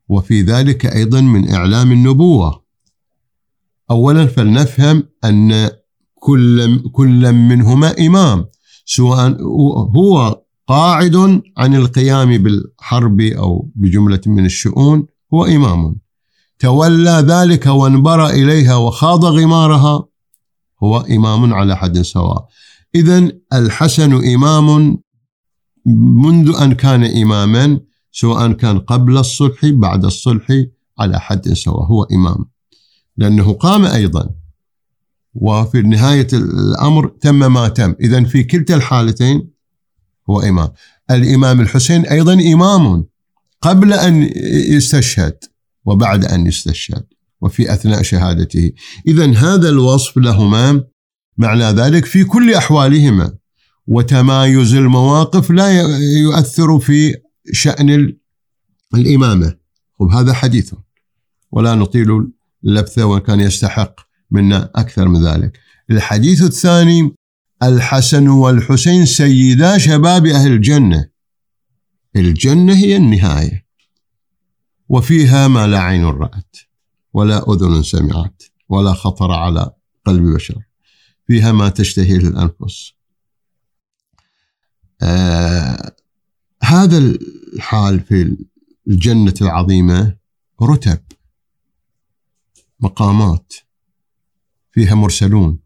وفي 0.09 0.41
ذلك 0.41 0.85
أيضا 0.85 1.21
من 1.21 1.49
إعلام 1.49 1.91
النبوة. 1.91 2.63
أولا 3.91 4.25
فلنفهم 4.25 5.03
أن 5.23 5.69
كل 6.13 6.79
كل 6.89 7.33
منهما 7.33 7.95
إمام 7.99 8.45
سواء 8.85 9.41
هو 9.97 10.41
قاعد 10.67 11.41
عن 11.57 11.75
القيام 11.75 12.37
بالحرب 12.37 13.21
أو 13.21 13.71
بجملة 13.75 14.21
من 14.25 14.45
الشؤون 14.45 15.14
هو 15.33 15.45
إمام. 15.45 15.95
تولى 16.59 17.25
ذلك 17.27 17.65
وانبرى 17.65 18.29
إليها 18.29 18.75
وخاض 18.75 19.25
غمارها 19.25 20.05
هو 20.83 20.97
إمام 20.97 21.53
على 21.53 21.77
حد 21.77 22.01
سواء. 22.01 22.47
إذا 22.95 23.31
الحسن 23.53 24.33
إمام 24.33 24.97
منذ 26.25 26.55
أن 26.61 26.73
كان 26.73 27.03
إماما 27.03 27.79
سواء 28.11 28.51
كان 28.51 28.79
قبل 28.79 29.17
الصلح 29.17 29.65
بعد 29.65 30.05
الصلح 30.05 30.47
على 30.99 31.19
حد 31.19 31.53
سواء 31.53 31.83
هو 31.85 32.03
إمام. 32.03 32.45
لأنه 33.17 33.53
قام 33.53 33.85
أيضا. 33.85 34.29
وفي 35.33 35.81
نهاية 35.81 36.27
الأمر 36.33 37.07
تم 37.07 37.53
ما 37.53 37.67
تم. 37.67 37.95
إذا 38.01 38.23
في 38.23 38.43
كلتا 38.43 38.75
الحالتين 38.75 39.49
هو 40.29 40.41
إمام. 40.41 40.69
الإمام 41.11 41.61
الحسين 41.61 42.05
أيضا 42.05 42.33
إمام. 42.33 43.05
قبل 43.65 43.93
أن 43.93 44.29
يستشهد 44.75 45.37
وبعد 45.85 46.25
أن 46.25 46.47
يستشهد 46.47 47.05
وفي 47.41 47.73
أثناء 47.73 48.01
شهادته. 48.01 48.71
إذا 49.07 49.31
هذا 49.33 49.69
الوصف 49.69 50.17
لهما 50.17 50.83
معنى 51.37 51.63
ذلك 51.63 52.05
في 52.05 52.23
كل 52.23 52.53
أحوالهما. 52.53 53.33
وتمايز 53.87 54.73
المواقف 54.73 55.51
لا 55.51 55.81
يؤثر 56.21 56.79
في 56.79 57.15
شأن 57.51 58.13
الإمامة. 58.95 59.55
وهذا 59.99 60.33
حديث. 60.33 60.73
ولا 61.51 61.75
نطيل 61.75 62.07
اللبثة 62.65 63.05
وكان 63.05 63.39
يستحق 63.39 63.95
منا 64.31 64.71
أكثر 64.75 65.07
من 65.07 65.25
ذلك. 65.25 65.59
الحديث 65.91 66.41
الثاني 66.41 67.15
الحسن 67.63 68.27
والحسين 68.27 69.05
سيدا 69.05 69.77
شباب 69.77 70.25
أهل 70.25 70.51
الجنة. 70.51 71.14
الجنة 72.15 72.73
هي 72.73 72.95
النهاية. 72.97 73.65
وفيها 74.89 75.47
ما 75.47 75.67
لا 75.67 75.79
عين 75.79 76.05
رأت 76.05 76.57
ولا 77.13 77.53
أذن 77.53 77.83
سمعت 77.83 78.43
ولا 78.69 78.93
خطر 78.93 79.31
على 79.31 79.71
قلب 80.05 80.33
بشر. 80.33 80.63
فيها 81.27 81.51
ما 81.51 81.69
تشتهيه 81.69 82.17
الأنفس 82.17 82.93
آه 85.01 85.95
هذا 86.63 86.97
الحال 86.97 87.99
في 87.99 88.37
الجنة 88.87 89.33
العظيمة 89.41 90.17
رتب 90.61 90.99
مقامات. 92.79 93.53
فيها 94.71 94.95
مرسلون 94.95 95.59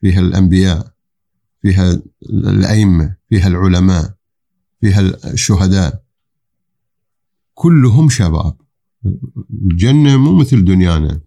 فيها 0.00 0.20
الأنبياء 0.20 0.92
فيها 1.62 2.02
الأئمة 2.22 3.16
فيها 3.28 3.48
العلماء. 3.48 4.17
فيها 4.80 5.00
الشهداء. 5.32 6.04
كلهم 7.54 8.08
شباب. 8.08 8.56
الجنة 9.50 10.16
مو 10.16 10.38
مثل 10.38 10.64
دنيانا. 10.64 11.20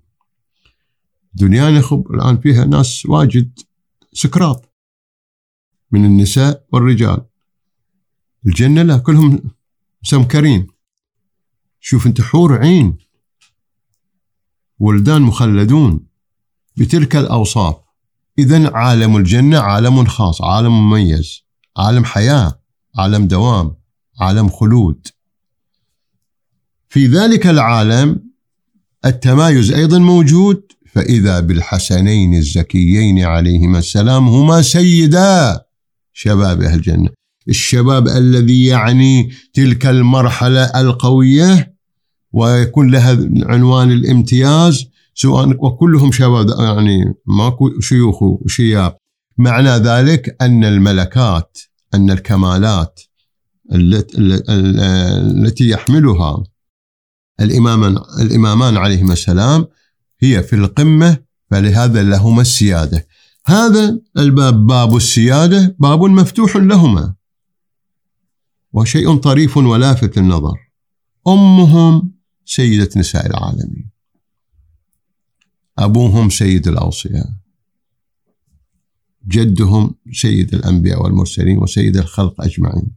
دنيانا 1.33 1.81
خب 1.81 2.11
الآن 2.11 2.37
فيها 2.37 2.65
ناس 2.65 3.05
واجد 3.05 3.59
سكرات 4.13 4.65
من 5.91 6.05
النساء 6.05 6.65
والرجال. 6.71 7.25
الجنة 8.45 8.81
لا 8.81 8.97
كلهم 8.97 9.43
سمكرين 10.03 10.67
شوف 11.79 12.07
أنت 12.07 12.21
حور 12.21 12.57
عين. 12.57 12.97
ولدان 14.79 15.21
مخلدون 15.21 16.07
بتلك 16.77 17.15
الأوصاف. 17.15 17.75
إذا 18.39 18.75
عالم 18.75 19.17
الجنة 19.17 19.59
عالم 19.59 20.05
خاص 20.05 20.41
عالم 20.41 20.71
مميز 20.71 21.43
عالم 21.77 22.05
حياة. 22.05 22.60
عالم 22.97 23.27
دوام 23.27 23.75
عالم 24.19 24.49
خلود. 24.49 25.07
في 26.89 27.07
ذلك 27.07 27.47
العالم 27.47 28.19
التمايز 29.05 29.71
أيضا 29.71 29.99
موجود 29.99 30.63
فإذا 30.93 31.39
بالحسنين 31.39 32.33
الزكيين 32.33 33.19
عليهما 33.19 33.79
السلام 33.79 34.27
هما 34.27 34.61
سيدا 34.61 35.61
شباب 36.13 36.61
أهل 36.61 36.75
الجنة. 36.75 37.09
الشباب 37.49 38.07
الذي 38.07 38.65
يعني 38.65 39.31
تلك 39.53 39.85
المرحلة 39.85 40.63
القوية 40.63 41.75
ويكون 42.33 42.91
لها 42.91 43.17
عنوان 43.43 43.91
الامتياز 43.91 44.85
سواء 45.13 45.65
وكلهم 45.65 46.11
شباب 46.11 46.49
يعني 46.59 47.13
ماكو 47.25 47.79
شيوخ 47.79 48.23
وشياب. 48.23 48.97
معنى 49.37 49.69
ذلك 49.69 50.35
أن 50.41 50.63
الملكات 50.63 51.57
أن 51.93 52.11
الكمالات 52.11 53.01
التي 55.39 55.69
يحملها 55.69 56.43
الإمامان 57.39 57.97
الإمامان 58.19 58.77
عليهما 58.77 59.13
السلام 59.13 59.67
هي 60.19 60.43
في 60.43 60.55
القمة 60.55 61.17
فلهذا 61.51 62.03
لهما 62.03 62.41
السيادة. 62.41 63.07
هذا 63.45 63.99
الباب 64.17 64.67
باب 64.67 64.95
السيادة 64.95 65.75
باب 65.79 66.03
مفتوح 66.03 66.55
لهما. 66.55 67.15
وشيء 68.73 69.15
طريف 69.15 69.57
ولافت 69.57 70.17
النظر. 70.17 70.57
أمهم 71.27 72.11
سيدة 72.45 72.89
نساء 72.97 73.25
العالمين. 73.25 73.91
أبوهم 75.77 76.29
سيد 76.29 76.67
الأوصياء. 76.67 77.40
جدهم 79.27 79.95
سيد 80.13 80.53
الأنبياء 80.53 81.03
والمرسلين 81.03 81.57
وسيد 81.57 81.97
الخلق 81.97 82.41
أجمعين. 82.41 82.91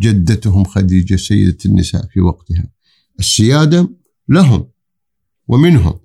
جدتهم 0.00 0.64
خديجة 0.64 1.16
سيدة 1.16 1.58
النساء 1.66 2.06
في 2.06 2.20
وقتها. 2.20 2.66
السيادة 3.18 3.90
لهم 4.28 4.68
ومنهم. 5.48 5.98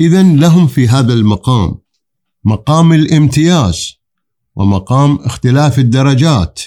إذا 0.00 0.22
لهم 0.22 0.66
في 0.66 0.88
هذا 0.88 1.12
المقام 1.12 1.74
مقام 2.44 2.92
الامتياز 2.92 3.92
ومقام 4.56 5.16
اختلاف 5.16 5.78
الدرجات 5.78 6.60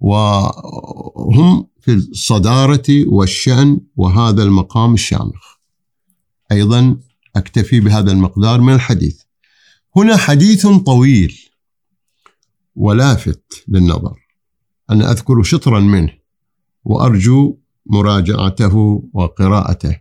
وهم 0.00 1.66
في 1.80 1.92
الصدارة 1.92 2.84
والشأن 3.06 3.80
وهذا 3.96 4.42
المقام 4.42 4.94
الشامخ. 4.94 5.54
أيضا 6.52 6.96
أكتفي 7.36 7.80
بهذا 7.80 8.12
المقدار 8.12 8.60
من 8.60 8.74
الحديث. 8.74 9.20
هنا 9.96 10.16
حديث 10.16 10.66
طويل. 10.66 11.40
ولافت 12.76 13.64
للنظر. 13.68 14.18
أنا 14.90 15.10
أذكر 15.10 15.42
شطرا 15.42 15.80
منه 15.80 16.12
وأرجو 16.84 17.58
مراجعته 17.86 19.02
وقراءته. 19.12 20.00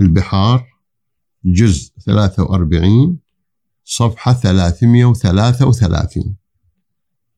البحار 0.00 0.66
جزء 1.44 1.92
43 2.06 3.18
صفحة 3.84 4.32
333 4.32 6.36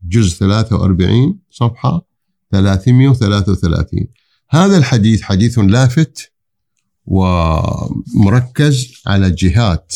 جزء 0.05 0.39
43 0.39 1.39
صفحة 1.51 2.07
333 2.53 4.07
هذا 4.51 4.79
الحديث 4.79 5.23
حديث 5.23 5.59
لافت 5.59 6.33
ومركز 7.07 9.03
على 9.07 9.31
جهات 9.31 9.95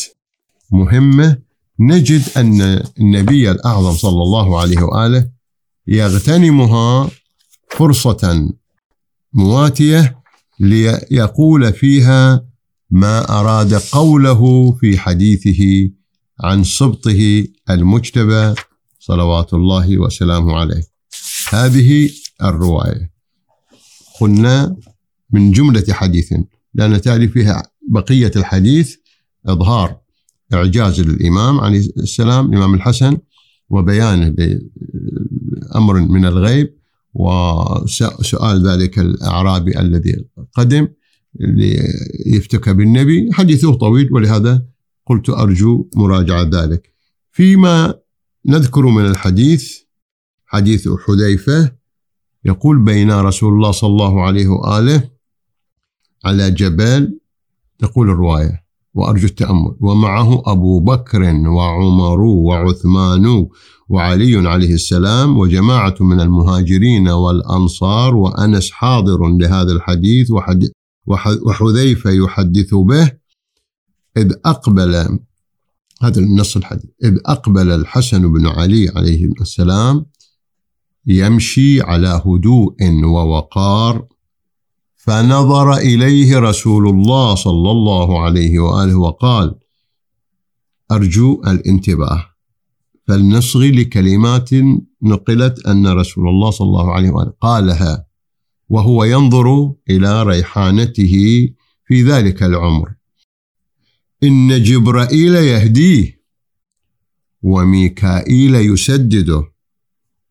مهمة 0.71 1.41
نجد 1.79 2.23
أن 2.37 2.61
النبي 2.99 3.51
الأعظم 3.51 3.91
صلى 3.91 4.21
الله 4.23 4.59
عليه 4.59 4.81
وآله 4.81 5.29
يغتنمها 5.87 7.09
فرصة 7.71 8.53
مواتية 9.33 10.17
ليقول 10.59 11.73
فيها 11.73 12.45
ما 12.89 13.39
أراد 13.39 13.73
قوله 13.73 14.71
في 14.71 14.97
حديثه 14.97 15.89
عن 16.43 16.63
سبطه 16.63 17.47
المجتبى 17.69 18.55
صلوات 18.99 19.53
الله 19.53 19.97
وسلامه 19.97 20.55
عليه. 20.55 20.83
هذه 21.49 22.09
الرواية. 22.43 23.11
قلنا 24.19 24.75
من 25.31 25.51
جملة 25.51 25.85
حديث 25.89 26.33
لأن 26.73 27.01
تالي 27.01 27.27
فيها 27.27 27.63
بقية 27.89 28.31
الحديث 28.35 28.95
إظهار 29.45 29.97
إعجاز 30.53 31.01
للإمام 31.01 31.59
عليه 31.59 31.79
السلام 31.79 32.49
الإمام 32.49 32.73
الحسن 32.73 33.17
وبيانه 33.69 34.29
بأمر 34.29 35.99
من 35.99 36.25
الغيب 36.25 36.73
وسؤال 37.13 38.67
ذلك 38.67 38.99
الأعرابي 38.99 39.79
الذي 39.79 40.25
قدم 40.53 40.87
ليفتك 41.39 42.69
بالنبي. 42.69 43.29
حديثه 43.33 43.73
طويل 43.73 44.13
ولهذا 44.13 44.65
قلت 45.05 45.29
أرجو 45.29 45.89
مراجعة 45.95 46.43
ذلك. 46.43 46.93
فيما 47.31 47.93
نذكر 48.45 48.85
من 48.85 49.05
الحديث 49.05 49.73
حديث 50.45 50.89
حذيفة 51.07 51.71
يقول 52.45 52.85
بين 52.85 53.11
رسول 53.11 53.53
الله 53.53 53.71
صلى 53.71 53.89
الله 53.89 54.23
عليه 54.23 54.47
وآله 54.47 55.09
على 56.25 56.51
جبل. 56.51 57.19
تقول 57.79 58.09
الرواية. 58.09 58.66
وأرجو 58.97 59.27
التأمل. 59.27 59.75
ومعه 59.79 60.41
أبو 60.45 60.79
بكر 60.79 61.21
وعمر 61.47 62.21
وعثمان 62.21 63.47
وعلي 63.89 64.49
عليه 64.49 64.73
السلام 64.73 65.37
وجماعة 65.37 65.95
من 65.99 66.21
المهاجرين 66.21 67.07
والأنصار 67.09 68.15
وأنس 68.15 68.71
حاضر 68.71 69.27
لهذا 69.27 69.71
الحديث 69.71 70.27
وحذيفة 71.45 72.09
يحدث 72.09 72.73
به. 72.73 73.11
إذ 74.17 74.33
أقبل 74.45 75.19
هذا 76.01 76.19
النص 76.19 76.57
الحديث. 76.57 76.89
إذ 77.03 77.17
أقبل 77.25 77.71
الحسن 77.71 78.33
بن 78.33 78.47
علي 78.47 78.89
عليه 78.95 79.25
السلام 79.41 80.05
يمشي 81.05 81.81
على 81.81 82.21
هدوء 82.25 82.75
ووقار 83.03 84.05
فنظر 85.07 85.73
إليه 85.73 86.39
رسول 86.39 86.87
الله 86.89 87.35
صلى 87.35 87.71
الله 87.71 88.21
عليه 88.21 88.59
وآله 88.59 88.95
وقال 88.95 89.55
أرجو 90.91 91.41
الانتباه. 91.47 92.25
فلنصغي 93.07 93.71
لكلمات 93.71 94.49
نقلت 95.03 95.65
أن 95.67 95.87
رسول 95.87 96.29
الله 96.29 96.51
صلى 96.51 96.65
الله 96.65 96.91
عليه 96.91 97.09
وآله 97.09 97.33
قالها 97.41 98.07
وهو 98.69 99.03
ينظر 99.03 99.73
إلى 99.89 100.23
ريحانته 100.23 101.15
في 101.85 102.03
ذلك 102.03 102.43
العمر. 102.43 102.93
إن 104.23 104.63
جبرائيل 104.63 105.35
يهديه 105.35 106.21
وميكائيل 107.41 108.55
يسدده 108.55 109.43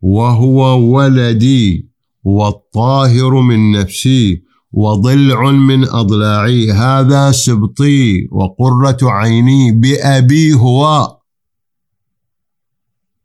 وهو 0.01 0.81
ولدي 0.97 1.91
والطاهر 2.25 3.41
من 3.41 3.73
نفسي 3.73 4.46
وضلع 4.77 5.51
من 5.51 5.89
أضلاعي. 5.89 6.73
هذا 6.73 7.33
سبطي 7.33 8.29
وقرة 8.31 8.99
عيني 9.03 9.73
بأبي 9.73 10.55
هو. 10.55 11.13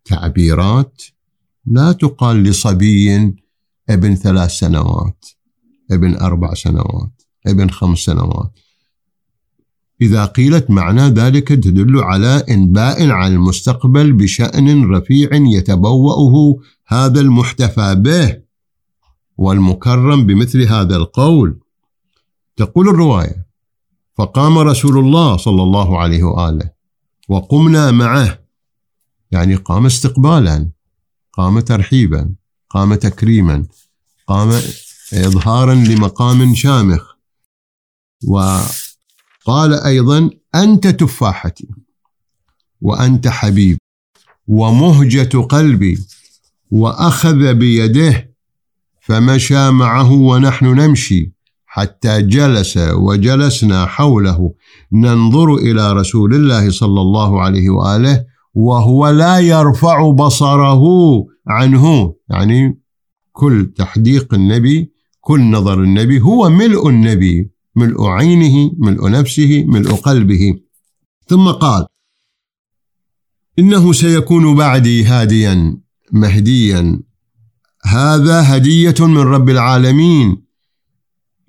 تعبيرات 0.05 1.01
لا 1.65 1.91
تقال 1.91 2.43
لصبي 2.43 3.33
ابن 3.89 4.15
ثلاث 4.15 4.51
سنوات 4.51 5.25
ابن 5.91 6.15
أربع 6.15 6.53
سنوات 6.53 7.21
ابن 7.47 7.69
خمس 7.69 7.99
سنوات. 7.99 8.59
إذا 10.01 10.25
قيلت 10.25 10.69
معنى 10.69 11.01
ذلك 11.01 11.47
تدل 11.47 11.99
على 11.99 12.43
إنباء 12.49 13.09
عن 13.09 13.33
المستقبل 13.33 14.13
بشأن 14.13 14.91
رفيع 14.91 15.29
يتبوأه 15.33 16.59
هذا 16.87 17.19
المحتفى 17.19 17.95
به. 17.95 18.50
والمكرم 19.41 20.25
بمثل 20.25 20.61
هذا 20.61 20.95
القول. 20.95 21.59
تقول 22.55 22.89
الرواية 22.89 23.47
فقام 24.17 24.57
رسول 24.57 24.97
الله 24.97 25.37
صلى 25.37 25.63
الله 25.63 25.99
عليه 25.99 26.23
وآله 26.23 26.71
وقمنا 27.29 27.91
معه 27.91 28.39
يعني 29.31 29.55
قام 29.55 29.85
استقبالا 29.85 30.71
قام 31.33 31.59
ترحيبا 31.59 32.35
قام 32.69 32.95
تكريما 32.95 33.65
قام 34.27 34.61
إظهارا 35.13 35.75
لمقام 35.75 36.55
شامخ. 36.55 37.11
وقال 38.27 39.73
أيضا 39.73 40.29
أنت 40.55 40.87
تفاحتي 40.87 41.67
وأنت 42.81 43.27
حبيب 43.27 43.77
ومهجة 44.47 45.37
قلبي 45.37 46.05
وأخذ 46.71 47.53
بيده 47.53 48.30
فمشى 49.11 49.71
معه 49.71 50.11
ونحن 50.11 50.65
نمشي 50.65 51.33
حتى 51.65 52.21
جلس 52.21 52.77
وجلسنا 52.77 53.85
حوله. 53.85 54.53
ننظر 54.91 55.55
إلى 55.55 55.93
رسول 55.93 56.33
الله 56.33 56.69
صلى 56.69 57.01
الله 57.01 57.41
عليه 57.41 57.69
وآله 57.69 58.25
وهو 58.53 59.09
لا 59.09 59.39
يرفع 59.39 60.11
بصره 60.11 60.83
عنه. 61.47 62.13
يعني 62.29 62.79
كل 63.31 63.73
تحديق 63.77 64.33
النبي 64.33 64.91
كل 65.21 65.41
نظر 65.41 65.83
النبي 65.83 66.21
هو 66.21 66.49
ملء 66.49 66.89
النبي 66.89 67.51
ملء 67.75 68.05
عينه 68.05 68.71
ملء 68.77 69.09
نفسه 69.09 69.63
ملء 69.67 69.91
قلبه. 69.91 70.53
ثم 71.27 71.51
قال 71.51 71.85
إنه 73.59 73.93
سيكون 73.93 74.55
بعدي 74.55 75.03
هاديا 75.03 75.77
مهديا 76.11 77.10
هذا 77.85 78.55
هدية 78.55 78.95
من 78.99 79.17
رب 79.17 79.49
العالمين. 79.49 80.43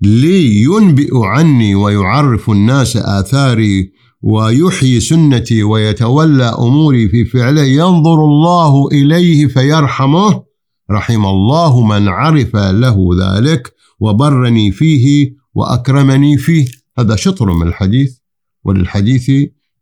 لينبئ 0.01 1.17
عني 1.17 1.75
ويعرف 1.75 2.49
الناس 2.49 2.97
آثاري 2.97 3.91
ويحيي 4.21 4.99
سنتي 4.99 5.63
ويتولى 5.63 6.43
أموري 6.43 7.09
في 7.09 7.25
فعله. 7.25 7.63
ينظر 7.63 8.25
الله 8.25 8.87
إليه 8.91 9.47
فيرحمه. 9.47 10.43
رحم 10.91 11.25
الله 11.25 11.85
من 11.85 12.07
عرف 12.07 12.55
له 12.55 13.09
ذلك 13.21 13.73
وبرني 13.99 14.71
فيه 14.71 15.35
وأكرمني 15.53 16.37
فيه. 16.37 16.67
هذا 16.97 17.15
شطر 17.15 17.53
من 17.53 17.67
الحديث 17.67 18.17
وللحديث 18.63 19.31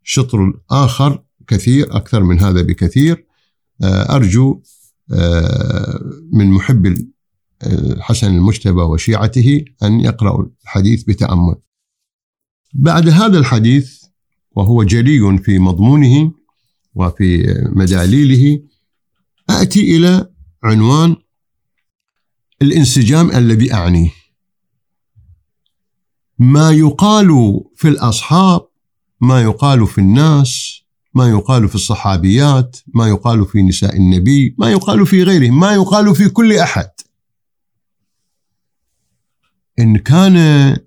شطر 0.04 0.54
آخر 0.72 1.24
كثير 1.48 1.96
أكثر 1.96 2.24
من 2.24 2.40
هذا 2.40 2.62
بكثير. 2.62 3.26
آه، 3.84 4.16
أرجو 4.16 4.52
آه، 4.52 4.81
من 6.32 6.52
محب 6.52 6.98
الحسن 7.64 8.36
المجتبى 8.36 8.82
وشيعته 8.82 9.66
أن 9.84 10.00
يقرأوا 10.00 10.46
الحديث 10.64 11.04
بتأمل. 11.04 11.56
بعد 12.74 13.10
هذا 13.10 13.38
الحديث 13.38 14.04
وهو 14.52 14.84
جلي 14.84 15.38
في 15.38 15.60
مضمونه 15.60 16.32
وفي 16.96 17.56
مداليله 17.76 18.64
آتي 19.50 19.98
إلى 19.98 20.30
عنوان 20.64 21.16
الانسجام 22.62 23.32
الذي 23.32 23.74
اعنيه 23.74 24.12
ما 26.40 26.72
يقال 26.72 27.60
في 27.76 27.88
الأصحاب 27.88 28.68
ما 29.22 29.42
يقال 29.42 29.88
في 29.88 29.98
الناس 29.98 30.81
ما 31.14 31.30
يقال 31.30 31.70
في 31.70 31.76
الصحابيات 31.76 32.78
ما 32.94 33.08
يقال 33.08 33.46
في 33.46 33.62
نساء 33.64 33.98
النبي 33.98 34.56
ما 34.58 34.72
يقال 34.72 35.06
في 35.08 35.24
غيرهم 35.24 35.60
ما 35.60 35.74
يقال 35.74 36.16
في 36.16 36.30
كل 36.30 36.54
أحد. 36.58 36.90
إن 39.80 39.98
كان 39.98 40.78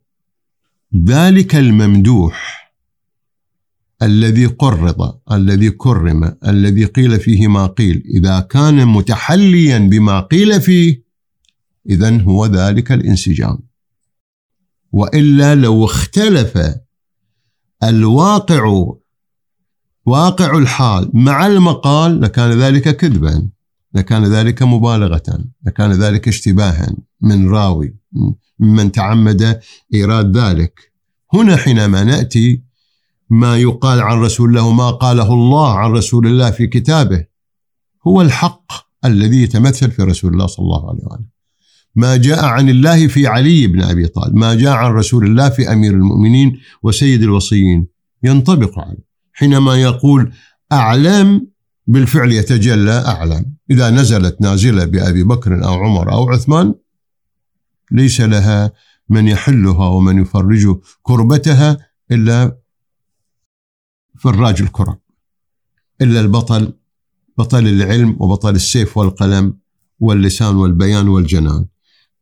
ذلك 1.06 1.56
الممدوح 1.56 2.64
الذي 4.02 4.46
قرض 4.46 5.20
الذي 5.32 5.70
كرم 5.70 6.36
الذي 6.46 6.84
قيل 6.84 7.20
فيه 7.20 7.48
ما 7.48 7.66
قيل 7.66 8.02
إذا 8.16 8.40
كان 8.40 8.86
متحليا 8.88 9.78
بما 9.78 10.20
قيل 10.20 10.60
فيه 10.60 11.04
اذا 11.90 12.22
هو 12.22 12.46
ذلك 12.46 12.92
الانسجام. 12.92 13.58
وإلا 14.92 15.54
لو 15.54 15.84
اختلف 15.84 16.58
الواقع 17.82 18.94
واقع 20.06 20.58
الحال 20.58 21.10
مع 21.14 21.46
المقال 21.46 22.20
لكان 22.20 22.50
ذلك 22.50 22.96
كذبا 22.96 23.48
لكان 23.94 24.24
ذلك 24.24 24.62
مبالغة 24.62 25.44
لكان 25.66 25.92
ذلك 25.92 26.28
اشتباها 26.28 26.96
من 27.20 27.48
راوي 27.48 27.96
من 28.58 28.92
تعمد 28.92 29.60
إيراد 29.94 30.36
ذلك. 30.36 30.92
هنا 31.34 31.56
حينما 31.56 32.04
نأتي 32.04 32.62
ما 33.30 33.56
يقال 33.56 34.00
عن 34.00 34.20
رسول 34.20 34.48
الله 34.48 34.62
وما 34.62 34.90
قاله 34.90 35.34
الله 35.34 35.78
عن 35.78 35.90
رسول 35.90 36.26
الله 36.26 36.50
في 36.50 36.66
كتابه 36.66 37.24
هو 38.06 38.22
الحق 38.22 38.72
الذي 39.04 39.42
يتمثل 39.42 39.90
في 39.90 40.02
رسول 40.02 40.32
الله 40.32 40.46
صلى 40.46 40.64
الله 40.64 40.88
عليه 40.90 41.00
وسلم 41.04 41.26
ما 41.96 42.16
جاء 42.16 42.44
عن 42.44 42.68
الله 42.68 43.06
في 43.06 43.26
علي 43.26 43.66
بن 43.66 43.82
أبي 43.82 44.06
طالب 44.06 44.36
ما 44.36 44.54
جاء 44.54 44.72
عن 44.72 44.92
رسول 44.92 45.26
الله 45.26 45.48
في 45.48 45.72
أمير 45.72 45.92
المؤمنين 45.92 46.60
وسيد 46.82 47.22
الوصيين 47.22 47.86
ينطبق 48.22 48.78
عليه. 48.78 49.13
حينما 49.34 49.76
يقول 49.76 50.32
أعلم 50.72 51.46
بالفعل 51.86 52.32
يتجلى 52.32 53.04
أعلم. 53.06 53.54
إذا 53.70 53.90
نزلت 53.90 54.40
نازلة 54.40 54.84
بأبي 54.84 55.22
بكر 55.22 55.64
أو 55.64 55.74
عمر 55.74 56.12
أو 56.12 56.30
عثمان 56.30 56.74
ليس 57.90 58.20
لها 58.20 58.72
من 59.08 59.28
يحلها 59.28 59.88
ومن 59.88 60.22
يفرج 60.22 60.76
كربتها 61.02 61.78
إلا 62.10 62.58
فراج 64.18 64.62
الكرب 64.62 64.98
إلا 66.00 66.20
البطل 66.20 66.72
بطل 67.38 67.66
العلم 67.66 68.16
وبطل 68.20 68.54
السيف 68.54 68.96
والقلم 68.96 69.58
واللسان 70.00 70.56
والبيان 70.56 71.08
والجنان. 71.08 71.66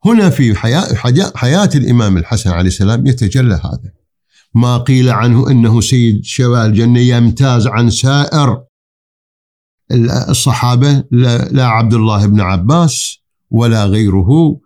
هنا 0.04 0.30
في 0.30 0.54
حياة, 0.54 0.94
حياة 1.34 1.70
الإمام 1.74 2.16
الحسن 2.16 2.50
عليه 2.50 2.68
السلام 2.68 3.06
يتجلى 3.06 3.54
هذا. 3.54 3.92
ما 4.54 4.78
قيل 4.78 5.10
عنه 5.10 5.50
أنه 5.50 5.80
سيد 5.80 6.24
شباب 6.24 6.70
الجنة 6.70 7.00
يمتاز 7.00 7.66
عن 7.66 7.90
سائر 7.90 8.62
الصحابة 10.28 11.04
لا 11.50 11.66
عبد 11.66 11.94
الله 11.94 12.26
بن 12.26 12.40
عباس 12.40 13.18
ولا 13.50 13.84
غيره 13.86 14.58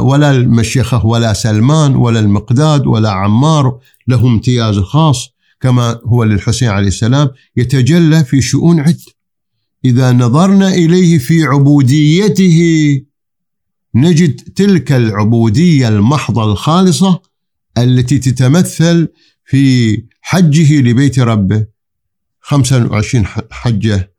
ولا 0.00 0.30
المشيخة 0.30 1.06
ولا 1.06 1.32
سلمان 1.32 1.96
ولا 1.96 2.20
المقداد 2.20 2.86
ولا 2.86 3.10
عمار 3.10 3.78
له 4.08 4.26
امتياز 4.26 4.78
خاص 4.78 5.28
كما 5.60 6.00
هو 6.04 6.24
للحسين 6.24 6.68
عليه 6.68 6.88
السلام 6.88 7.28
يتجلى 7.56 8.24
في 8.24 8.40
شؤون 8.40 8.80
عدة 8.80 9.12
إذا 9.84 10.12
نظرنا 10.12 10.68
إليه 10.68 11.18
في 11.18 11.42
عبوديته 11.42 12.60
نجد 13.94 14.40
تلك 14.40 14.92
العبودية 14.92 15.88
المحضة 15.88 16.44
الخالصة 16.44 17.20
التي 17.78 18.18
تتمثل 18.18 19.08
في 19.44 19.96
حجه 20.20 20.80
لبيت 20.80 21.18
ربه. 21.18 21.66
25 22.40 23.26
حجة 23.50 24.12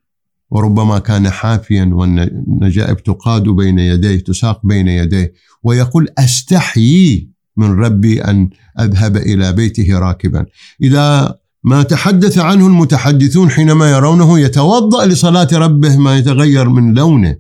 وربما 0.50 1.00
كان 1.00 1.30
حافيا 1.30 1.90
والنجائب 1.94 3.04
تقاد 3.04 3.44
بين 3.44 3.80
يديه 3.80 4.20
تساق 4.20 4.66
بين 4.66 4.88
يديه 4.88 5.34
ويقول 5.64 6.08
أستحيي 6.18 7.30
من 7.58 7.72
ربي 7.72 8.22
أن 8.22 8.50
أذهب 8.80 9.18
إلى 9.18 9.54
بيته 9.54 10.00
راكبا. 10.00 10.46
إذا 10.82 11.38
ما 11.64 11.84
تحدث 11.84 12.38
عنه 12.38 12.68
المتحدثون 12.68 13.50
حينما 13.50 13.92
يرونه 13.92 14.40
يتوضأ 14.40 15.06
لصلاة 15.06 15.48
ربه 15.54 15.98
ما 15.98 16.18
يتغير 16.18 16.70
من 16.70 16.94
لونه. 16.94 17.36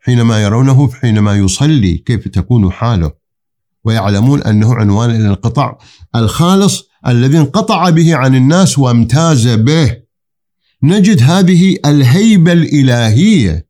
حينما 0.00 0.42
يرونه 0.42 0.92
حينما 0.92 1.36
يصلي 1.36 1.96
كيف 1.96 2.28
تكون 2.28 2.72
حاله؟ 2.72 3.21
ويعلمون 3.84 4.42
أنه 4.42 4.74
عنوان 4.74 5.10
الانقطاع 5.10 5.78
الخالص 6.16 6.82
الذي 7.06 7.38
انقطع 7.38 7.90
به 7.90 8.16
عن 8.16 8.34
الناس 8.34 8.78
وامتاز 8.78 9.48
به. 9.48 9.96
نجد 10.82 11.22
هذه 11.22 11.76
الهيبة 11.86 12.52
الإلهية 12.52 13.66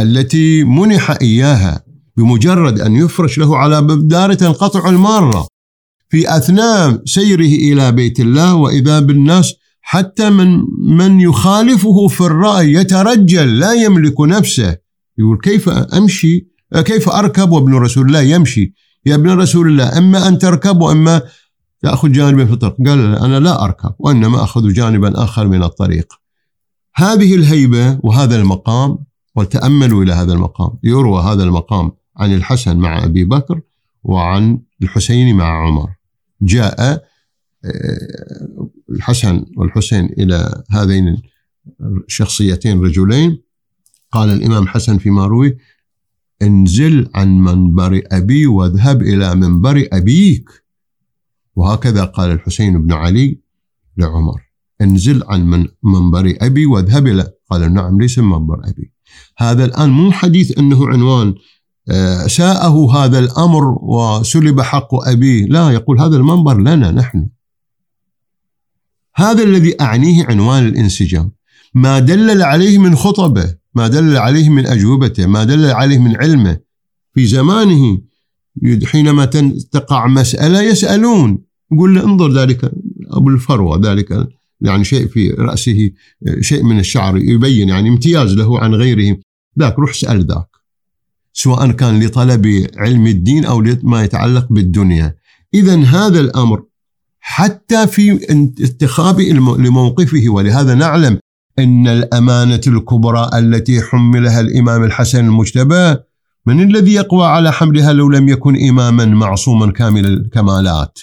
التي 0.00 0.64
منح 0.64 1.10
إياها 1.22 1.84
بمجرد 2.16 2.80
أن 2.80 2.96
يفرش 2.96 3.38
له 3.38 3.56
على 3.56 3.82
باب 3.82 4.08
دار 4.08 4.34
تنقطع 4.34 4.88
المارة 4.88 5.46
في 6.08 6.36
أثناء 6.36 7.02
سيره 7.04 7.72
إلى 7.72 7.92
بيت 7.92 8.20
الله 8.20 8.54
واذا 8.54 9.00
بالناس 9.00 9.54
حتى 9.80 10.30
من 10.30 10.64
من 10.96 11.20
يخالفه 11.20 12.08
في 12.08 12.20
الرأي 12.20 12.72
يترجل 12.72 13.58
لا 13.58 13.72
يملك 13.72 14.20
نفسه. 14.20 14.76
يقول 15.18 15.38
كيف 15.42 15.68
أمشي؟ 15.68 16.46
كيف 16.84 17.08
أركب؟ 17.08 17.50
وابن 17.50 17.74
رسول 17.74 18.06
الله 18.06 18.20
يمشي. 18.20 18.74
يا 19.06 19.14
ابن 19.14 19.30
رسول 19.30 19.68
الله 19.68 19.98
إما 19.98 20.28
أن 20.28 20.38
تركب 20.38 20.80
وإما 20.80 21.22
تأخذ 21.82 22.12
جانبا 22.12 22.44
في 22.46 22.52
الطريق. 22.52 22.88
قال 22.88 23.18
أنا 23.18 23.40
لا 23.40 23.64
أركب 23.64 23.94
وإنما 23.98 24.44
أخذ 24.44 24.72
جانبا 24.72 25.24
آخر 25.24 25.46
من 25.48 25.62
الطريق. 25.62 26.14
هذه 26.94 27.34
الهيبة 27.34 27.98
وهذا 28.02 28.36
المقام 28.36 28.98
وتاملوا 29.36 30.02
إلى 30.02 30.12
هذا 30.12 30.32
المقام. 30.32 30.70
يروى 30.84 31.22
هذا 31.22 31.44
المقام 31.44 31.92
عن 32.16 32.34
الحسن 32.34 32.76
مع 32.76 33.04
أبي 33.04 33.24
بكر 33.24 33.60
وعن 34.02 34.58
الحسين 34.82 35.36
مع 35.36 35.66
عمر. 35.66 35.88
جاء 36.42 36.80
آه، 36.90 37.00
الحسن 38.90 39.44
والحسين 39.56 40.04
إلى 40.04 40.62
هذين 40.70 41.22
الشخصيتين 41.80 42.80
رجلين. 42.80 43.42
قال 44.12 44.30
الإمام 44.30 44.66
حسن 44.68 44.98
فيما 44.98 45.26
روي 45.26 45.56
انزل 46.42 47.08
عن 47.14 47.38
منبر 47.38 48.02
أبي 48.12 48.46
واذهب 48.46 49.02
إلى 49.02 49.34
منبر 49.34 49.88
أبيك. 49.92 50.48
وهكذا 51.56 52.04
قال 52.04 52.30
الحسين 52.30 52.82
بن 52.82 52.92
علي 52.92 53.40
لعمر 53.96 54.40
انزل 54.80 55.22
عن 55.28 55.46
من 55.46 55.66
منبر 55.82 56.34
أبي 56.40 56.66
واذهب 56.66 57.06
إلى 57.06 57.32
قال 57.50 57.74
نعم 57.74 58.00
ليس 58.00 58.18
منبر 58.18 58.60
أبي. 58.64 58.92
هذا 59.38 59.64
الآن 59.64 59.90
مو 59.90 60.12
حديث 60.12 60.58
إنه 60.58 60.88
عنوان 60.88 61.34
آه، 61.90 62.26
ساءه 62.26 62.96
هذا 62.96 63.18
الأمر 63.18 63.78
وسلب 63.82 64.60
حق 64.60 65.08
ابيه 65.08 65.46
لا 65.46 65.70
يقول 65.70 66.00
هذا 66.00 66.16
المنبر 66.16 66.60
لنا 66.60 66.90
نحن. 66.90 67.28
هذا 69.16 69.42
الذي 69.42 69.80
أعنيه 69.80 70.24
عنوان 70.24 70.66
الانسجام. 70.66 71.32
ما 71.74 71.98
دلل 71.98 72.42
عليه 72.42 72.78
من 72.78 72.96
خطبه. 72.96 73.54
ما 73.76 73.88
دلل 73.88 74.16
عليه 74.16 74.48
من 74.48 74.66
أجوبته 74.66 75.26
ما 75.26 75.44
دلل 75.44 75.70
عليه 75.70 75.98
من 75.98 76.16
علمه. 76.16 76.58
في 77.14 77.26
زمانه 77.26 77.98
حينما 78.84 79.24
تقع 79.72 80.06
مسألة 80.06 80.62
يسألون. 80.62 81.38
يقول 81.72 81.94
له 81.94 82.04
انظر 82.04 82.32
ذلك 82.32 82.70
أبو 83.10 83.28
الفروة 83.28 83.80
ذلك 83.90 84.28
يعني 84.60 84.84
شيء 84.84 85.06
في 85.06 85.30
رأسه 85.30 85.90
شيء 86.40 86.62
من 86.62 86.78
الشعر 86.78 87.16
يبين 87.16 87.68
يعني 87.68 87.88
امتياز 87.88 88.32
له 88.32 88.60
عن 88.60 88.74
غيره. 88.74 89.16
ذاك 89.58 89.78
روح 89.78 89.90
اسال 89.90 90.26
ذاك. 90.26 90.48
سواء 91.32 91.70
كان 91.70 92.02
لطلب 92.02 92.66
علم 92.76 93.06
الدين 93.06 93.44
أو 93.44 93.60
لما 93.60 94.04
يتعلق 94.04 94.52
بالدنيا. 94.52 95.14
إذا 95.54 95.76
هذا 95.82 96.20
الأمر 96.20 96.62
حتى 97.20 97.86
في 97.86 98.12
اتخاذ 98.60 99.20
لموقفه 99.58 100.24
ولهذا 100.28 100.74
نعلم 100.74 101.18
إن 101.58 101.88
الأمانة 101.88 102.60
الكبرى 102.66 103.30
التي 103.34 103.80
حملها 103.82 104.40
الإمام 104.40 104.84
الحسن 104.84 105.24
المجتبى 105.24 105.96
من 106.46 106.62
الذي 106.62 106.92
يقوى 106.92 107.26
على 107.26 107.52
حملها 107.52 107.92
لو 107.92 108.08
لم 108.08 108.28
يكن 108.28 108.68
إماما 108.68 109.04
معصوما 109.04 109.72
كامل 109.72 110.06
الكمالات. 110.06 110.98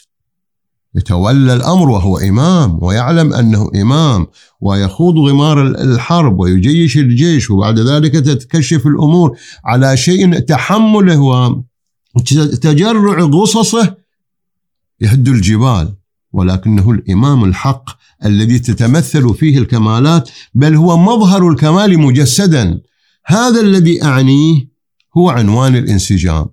يتولى 0.95 1.53
الأمر 1.53 1.89
وهو 1.89 2.17
إمام 2.17 2.83
ويعلم 2.83 3.33
أنه 3.33 3.69
إمام 3.81 4.27
ويخوض 4.61 5.17
غمار 5.17 5.61
الحرب 5.67 6.39
ويجيش 6.39 6.97
الجيش 6.97 7.51
وبعد 7.51 7.79
ذلك 7.79 8.11
تتكشف 8.11 8.87
الأمور 8.87 9.37
على 9.65 9.97
شيء 9.97 10.39
تحمله 10.39 11.21
وتجرع 12.15 13.19
غصصه 13.19 13.95
يهد 15.01 15.27
الجبال. 15.27 15.93
ولكنه 16.33 16.91
الإمام 16.91 17.43
الحق 17.43 17.89
الذي 18.25 18.59
تتمثل 18.59 19.33
فيه 19.33 19.57
الكمالات 19.57 20.29
بل 20.53 20.75
هو 20.75 20.97
مظهر 20.97 21.49
الكمال 21.49 21.99
مجسدا. 21.99 22.81
هذا 23.25 23.61
الذي 23.61 24.03
أعنيه 24.03 24.69
هو 25.17 25.29
عنوان 25.29 25.75
الانسجام. 25.75 26.45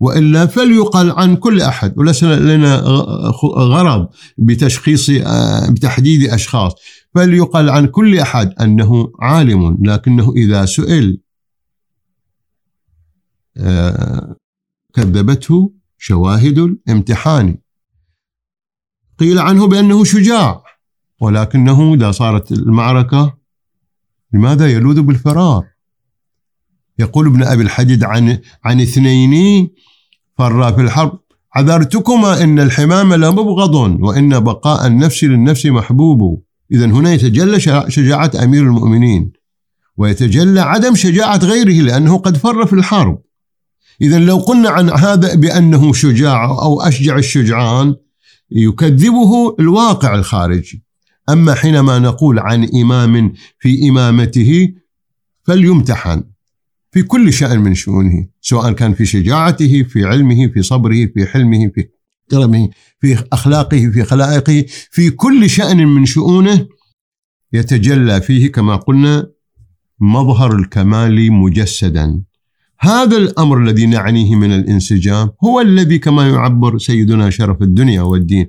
وإلا 0.00 0.46
فليقل 0.46 1.10
عن 1.10 1.36
كل 1.36 1.60
أحد 1.60 1.94
وليس 1.98 2.24
لنا 2.24 2.76
غرض 3.44 4.08
بتشخيص 4.38 5.10
بتحديد 5.68 6.30
أشخاص. 6.30 6.72
فليقل 7.14 7.70
عن 7.70 7.86
كل 7.86 8.18
أحد 8.18 8.54
أنه 8.60 9.12
عالم 9.20 9.78
لكنه 9.82 10.32
إذا 10.36 10.64
سئل 10.64 11.20
آه، 13.56 14.36
كذبته 14.94 15.72
شواهد 15.98 16.58
الامتحان. 16.58 17.61
قيل 19.22 19.38
عنه 19.38 19.66
بأنه 19.66 20.04
شجاع 20.04 20.62
ولكنه 21.20 21.94
إذا 21.94 22.10
صارت 22.10 22.52
المعركة 22.52 23.34
لماذا 24.32 24.66
يلوذ 24.66 25.02
بالفرار؟ 25.02 25.64
يقول 26.98 27.26
ابن 27.26 27.42
أبي 27.42 27.62
الحديد 27.62 28.04
عن 28.04 28.38
عن 28.64 28.80
اثنين 28.80 29.68
فرا 30.38 30.70
في 30.70 30.80
الحرب 30.80 31.18
عذرتكما 31.54 32.42
إن 32.42 32.60
الحمام 32.60 33.14
لمبغض 33.14 33.74
وإن 33.74 34.40
بقاء 34.40 34.86
النفس 34.86 35.24
للنفس 35.24 35.66
محبوب. 35.66 36.42
اذا 36.72 36.86
هنا 36.86 37.12
يتجلى 37.12 37.60
شجاعة 37.88 38.30
أمير 38.42 38.62
المؤمنين 38.62 39.32
ويتجلى 39.96 40.60
عدم 40.60 40.94
شجاعة 40.94 41.38
غيره 41.38 41.82
لأنه 41.82 42.18
قد 42.18 42.36
فر 42.36 42.66
في 42.66 42.72
الحرب. 42.72 43.22
اذا 44.00 44.18
لو 44.18 44.36
قلنا 44.36 44.70
عن 44.70 44.90
هذا 44.90 45.34
بأنه 45.34 45.92
شجاع 45.92 46.44
أو 46.44 46.82
أشجع 46.82 47.16
الشجعان 47.16 47.94
يكذبه 48.54 49.56
الواقع 49.60 50.14
الخارجي. 50.14 50.84
أما 51.28 51.54
حينما 51.54 51.98
نقول 51.98 52.38
عن 52.38 52.68
إمام 52.74 53.32
في 53.58 53.88
إمامته 53.88 54.74
فليمتحن 55.44 56.24
في 56.92 57.02
كل 57.02 57.32
شأن 57.32 57.60
من 57.60 57.74
شؤونه 57.74 58.26
سواء 58.40 58.72
كان 58.72 58.94
في 58.94 59.06
شجاعته 59.06 59.82
في 59.82 60.04
علمه 60.04 60.46
في 60.46 60.62
صبره 60.62 61.06
في 61.14 61.26
حلمه 61.26 61.70
في 61.74 61.88
كرمه 62.30 62.68
في 63.00 63.24
أخلاقه 63.32 63.90
في 63.90 64.04
خلائقه 64.04 64.64
في 64.90 65.10
كل 65.10 65.50
شأن 65.50 65.86
من 65.86 66.06
شؤونه 66.06 66.66
يتجلى 67.52 68.20
فيه 68.20 68.52
كما 68.52 68.76
قلنا 68.76 69.30
مظهر 70.00 70.56
الكمال 70.56 71.32
مجسدا. 71.32 72.22
هذا 72.82 73.16
الأمر 73.16 73.62
الذي 73.62 73.86
نعنيه 73.86 74.36
من 74.36 74.52
الانسجام 74.52 75.30
هو 75.44 75.60
الذي 75.60 75.98
كما 75.98 76.28
يعبر 76.28 76.78
سيدنا 76.78 77.30
شرف 77.30 77.62
الدنيا 77.62 78.02
والدين 78.02 78.46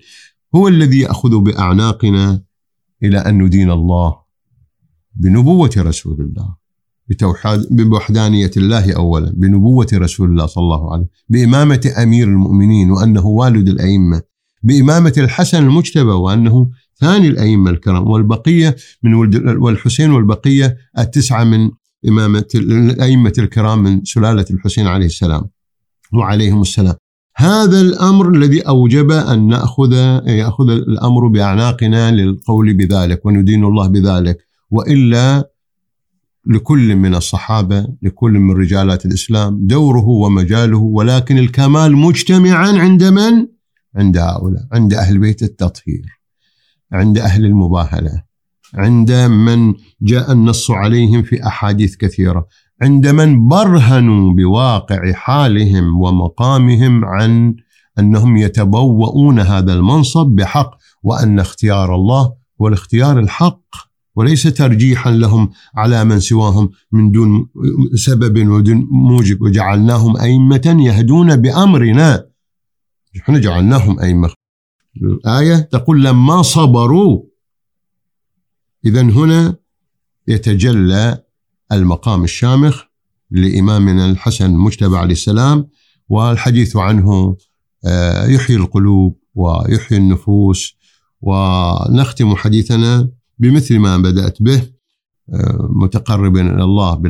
هو 0.56 0.68
الذي 0.68 1.00
يأخذ 1.00 1.40
بأعناقنا 1.40 2.44
إلى 3.04 3.18
أن 3.18 3.44
ندين 3.44 3.72
الله 3.72 4.16
بنبوة 5.16 5.72
رسول 5.78 6.22
الله 6.22 6.56
بوحدانية 7.72 8.52
الله 8.58 8.94
أولا 8.94 9.34
بنبوة 9.36 9.88
رسول 9.94 10.30
الله 10.30 10.46
صلى 10.46 10.62
الله 10.62 10.94
عليه 10.94 11.10
بإمامة 11.30 11.94
أمير 11.98 12.28
المؤمنين 12.28 12.92
وأنه 12.92 13.26
والد 13.26 13.68
الأئمة 13.68 14.22
بإمامة 14.64 15.14
الحسن 15.18 15.64
المجتبى 15.64 16.12
وأنه 16.12 16.70
ثاني 17.00 17.28
الأئمة 17.28 17.70
الكرام 17.70 18.08
والبقية 18.08 18.76
من 19.04 19.14
والحسين 19.58 20.12
والبقية 20.12 20.78
التسعة 21.00 21.44
من 21.44 21.72
إمامة 22.08 22.48
الأئمة 22.56 23.34
الكرام 23.38 23.84
من 23.84 24.04
سلالة 24.04 24.46
الحسين 24.52 24.88
عليه 24.88 25.06
السلام 25.06 25.50
وعليهم 26.14 26.62
السلام 26.62 26.96
هذا 27.38 27.82
الأمر 27.82 28.30
الذي 28.30 28.62
أوجب 28.62 29.12
أن 29.12 29.48
نأخذ 29.48 29.94
يأخذ 30.28 30.70
الأمر 30.70 31.28
بأعناقنا 31.28 32.12
للقول 32.12 32.74
بذلك 32.74 33.26
وندين 33.26 33.64
الله 33.64 33.88
بذلك 33.88 34.38
وإلا 34.72 35.50
لكل 36.46 36.96
من 36.96 37.16
الصحابة 37.16 37.88
لكل 38.02 38.32
من 38.32 38.56
رجالات 38.56 39.06
الإسلام 39.06 39.68
دوره 39.68 40.08
ومجاله 40.08 40.78
ولكن 40.78 41.38
الكمال 41.38 41.98
مجتمعا 41.98 42.68
عند 42.68 43.04
من؟ 43.04 43.48
عند 43.96 44.18
هؤلاء 44.18 44.68
عند 44.72 44.94
أهل 44.94 45.18
بيت 45.18 45.44
التطهير 45.44 46.20
عند 46.92 47.18
أهل 47.18 47.46
المباهلة 47.46 48.24
عند 48.76 49.12
من 49.12 49.74
جاء 50.02 50.32
النص 50.32 50.72
عليهم 50.72 51.24
في 51.24 51.48
أحاديث 51.48 51.96
كثيرة 51.96 52.48
عند 52.82 53.08
من 53.08 53.48
برهنوا 53.48 54.34
بواقع 54.34 55.12
حالهم 55.14 56.02
ومقامهم 56.02 57.06
عن 57.06 57.56
أنهم 58.00 58.38
يتبوؤون 58.38 59.40
هذا 59.40 59.74
المنصب 59.74 60.26
بحق 60.28 60.78
وأن 61.04 61.40
اختيار 61.40 61.96
الله 61.96 62.34
هو 62.62 62.68
الاختيار 62.68 63.20
الحق 63.20 63.64
وليس 64.16 64.44
ترجيحا 64.44 65.12
لهم 65.12 65.50
على 65.76 66.04
من 66.06 66.20
سواهم 66.20 66.70
من 66.92 67.12
دون 67.12 67.50
سبب 67.96 68.48
ودون 68.50 68.88
موجب. 68.92 69.42
وجعلناهم 69.42 70.18
أئمة 70.18 70.78
يهدون 70.80 71.36
بأمرنا. 71.36 72.26
إحنا 73.18 73.40
جعلناهم 73.40 74.00
أئمة. 74.00 74.30
الآية 75.02 75.56
تقول 75.56 76.04
لما 76.04 76.42
صبروا 76.42 77.22
إذا 78.86 79.02
هنا 79.02 79.56
يتجلى 80.28 81.24
المقام 81.72 82.24
الشامخ 82.24 82.84
لإمامنا 83.32 84.12
الحسن 84.12 84.46
المجتبى 84.46 84.98
عليه 84.98 85.14
السلام 85.14 85.68
والحديث 86.10 86.76
عنه 86.76 87.38
آه، 87.86 88.26
يحيي 88.26 88.56
القلوب 88.56 89.20
ويحيي 89.36 89.98
النفوس 89.98 90.78
ونختم 91.22 92.36
حديثنا 92.36 93.10
بمثل 93.40 93.80
ما 93.80 93.98
بدأت 93.98 94.42
به 94.42 94.70
آه، 95.34 95.68
متقربا 95.70 96.42
إلى 96.42 96.64
الله 96.64 97.02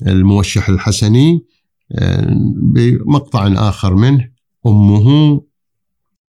بالموشح 0.00 0.68
الحسني 0.68 1.46
آه، 1.92 2.34
بمقطع 2.56 3.68
آخر 3.68 3.94
منه 3.94 4.28
أمه 4.66 5.40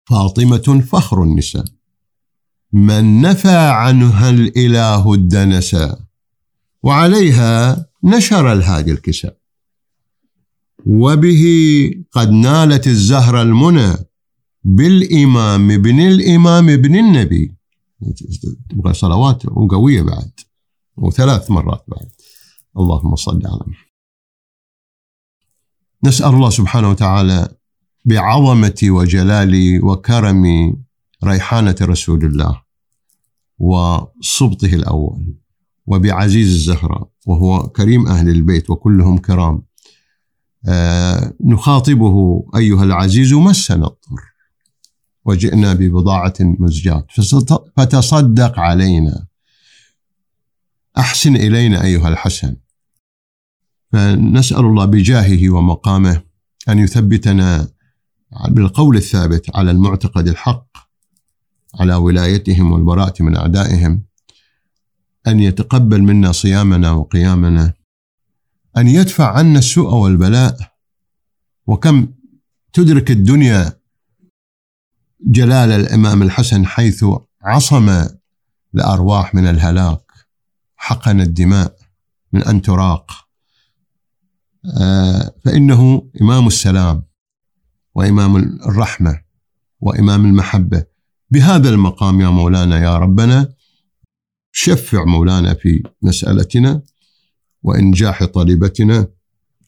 فاطمة 0.10 0.82
فخر 0.92 1.24
النساء. 1.24 1.66
من 2.74 3.22
نفى 3.22 3.58
عنها 3.58 4.30
الإله 4.30 5.14
الدنسا 5.14 6.06
وعليها 6.84 7.86
نشر 8.04 8.54
الهادي 8.54 8.92
الكساء. 8.92 9.38
وبه 10.86 11.44
قد 12.12 12.30
نالت 12.30 12.88
الزهر 12.88 13.42
المنى 13.42 13.94
بالإمام 14.64 15.72
ابن 15.72 16.00
الإمام 16.00 16.70
ابن 16.70 16.96
النبي. 16.96 17.56
تبغى 18.70 18.94
صلوات 18.94 19.46
وقوية 19.46 20.02
بعد 20.02 20.32
وثلاث 20.98 21.52
مرات 21.52 21.84
بعد. 21.88 22.12
اللهم 22.78 23.16
صل 23.16 23.42
على 23.46 23.76
نسأل 26.04 26.30
الله 26.30 26.50
سبحانه 26.50 26.90
وتعالى 26.90 27.48
بعظمة 28.06 28.80
وجلال 28.84 29.80
وكرم 29.84 30.44
ريحانة 31.24 31.76
رسول 31.82 32.26
الله. 32.26 32.63
وصبطه 33.64 34.74
الأول 34.74 35.36
وبعزيز 35.86 36.54
الزهراء 36.54 37.10
وهو 37.28 37.68
كريم 37.68 38.08
أهل 38.08 38.30
البيت 38.30 38.70
وكلهم 38.70 39.18
كرام. 39.18 39.64
آه 40.68 41.34
نخاطبه 41.44 42.46
أيها 42.56 42.84
العزيز 42.84 43.34
مسنا 43.34 43.76
الضر. 43.76 44.24
وجئنا 45.26 45.74
ببضاعة 45.74 46.34
مزجاة. 46.40 47.06
فتصدق 47.78 48.60
علينا. 48.60 49.28
أحسن 50.98 51.36
إلينا 51.36 51.84
أيها 51.84 52.08
الحسن. 52.08 52.56
فنسأل 53.92 54.66
الله 54.66 54.86
بجاهه 54.86 55.50
ومقامه 55.50 56.24
أن 56.70 56.80
يثبتنا 56.80 57.68
بالقول 58.50 58.98
الثابت 58.98 59.56
على 59.56 59.72
المعتقد 59.72 60.28
الحق. 60.28 60.68
على 61.80 61.96
ولايتهم 61.96 62.72
والبراءة 62.72 63.24
من 63.24 63.38
أعدائهم 63.38 64.04
أن 65.28 65.40
يتقبل 65.40 66.02
منا 66.04 66.32
صيامنا 66.32 66.92
وقيامنا 66.92 67.74
أن 68.78 68.88
يدفع 68.88 69.38
عنا 69.38 69.60
السوء 69.60 69.94
والبلاء 69.94 70.74
وكم 71.68 72.08
تدرك 72.74 73.12
الدنيا 73.12 73.74
جلال 75.26 75.72
الإمام 75.72 76.22
الحسن 76.24 76.66
حيث 76.66 77.06
عصم 77.42 78.08
الارواح 78.76 79.36
من 79.36 79.48
الهلاك 79.48 80.12
حقن 80.76 81.22
الدماء 81.22 81.76
من 82.34 82.44
أن 82.44 82.62
تراق. 82.62 83.12
آه، 84.82 85.34
فإنه 85.46 86.10
إمام 86.22 86.48
السلام 86.48 87.04
وإمام 87.96 88.36
الرحمة 88.38 89.22
وإمام 89.80 90.26
المحبة. 90.26 90.86
بهذا 91.34 91.70
المقام 91.70 92.22
يا 92.22 92.30
مولانا 92.30 92.84
يا 92.84 92.98
ربنا 92.98 93.54
شفع 94.52 95.06
مولانا 95.06 95.54
في 95.54 95.84
مسألتنا 96.02 96.82
وانجاح 97.64 98.26
طالبتنا 98.26 99.08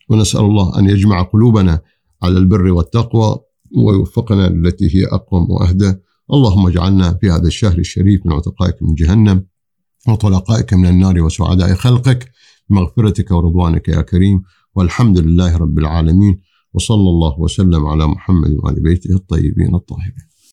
ونسأل 0.10 0.40
الله 0.40 0.80
أن 0.80 0.90
يجمع 0.90 1.22
قلوبنا 1.22 1.82
على 2.24 2.38
البر 2.38 2.72
والتقوى 2.72 3.40
ويوفقنا 3.78 4.48
التي 4.48 4.96
هي 4.96 5.06
أقوم 5.06 5.52
وأهدى. 5.52 5.96
اللهم 6.34 6.68
اجعلنا 6.68 7.14
في 7.14 7.32
هذا 7.32 7.48
الشهر 7.48 7.78
الشريف 7.78 8.26
من 8.26 8.34
عتقائك 8.34 8.84
من 8.84 8.94
جهنم 8.96 9.46
وطلقائك 10.08 10.74
من 10.74 10.86
النار 10.86 11.22
وسعداء 11.22 11.74
خلقك 11.74 12.32
بمغفرتك 12.70 13.32
ورضوانك 13.32 13.88
يا 13.88 14.02
كريم. 14.02 14.42
والحمد 14.76 15.20
لله 15.20 15.58
رب 15.58 15.80
العالمين 15.80 16.42
وصلى 16.74 17.10
الله 17.10 17.40
وسلم 17.40 17.86
على 17.86 18.08
محمد 18.08 18.56
وآل 18.64 18.84
بيته 18.84 19.16
الطيبين 19.16 19.76
الطاهرين. 19.76 20.35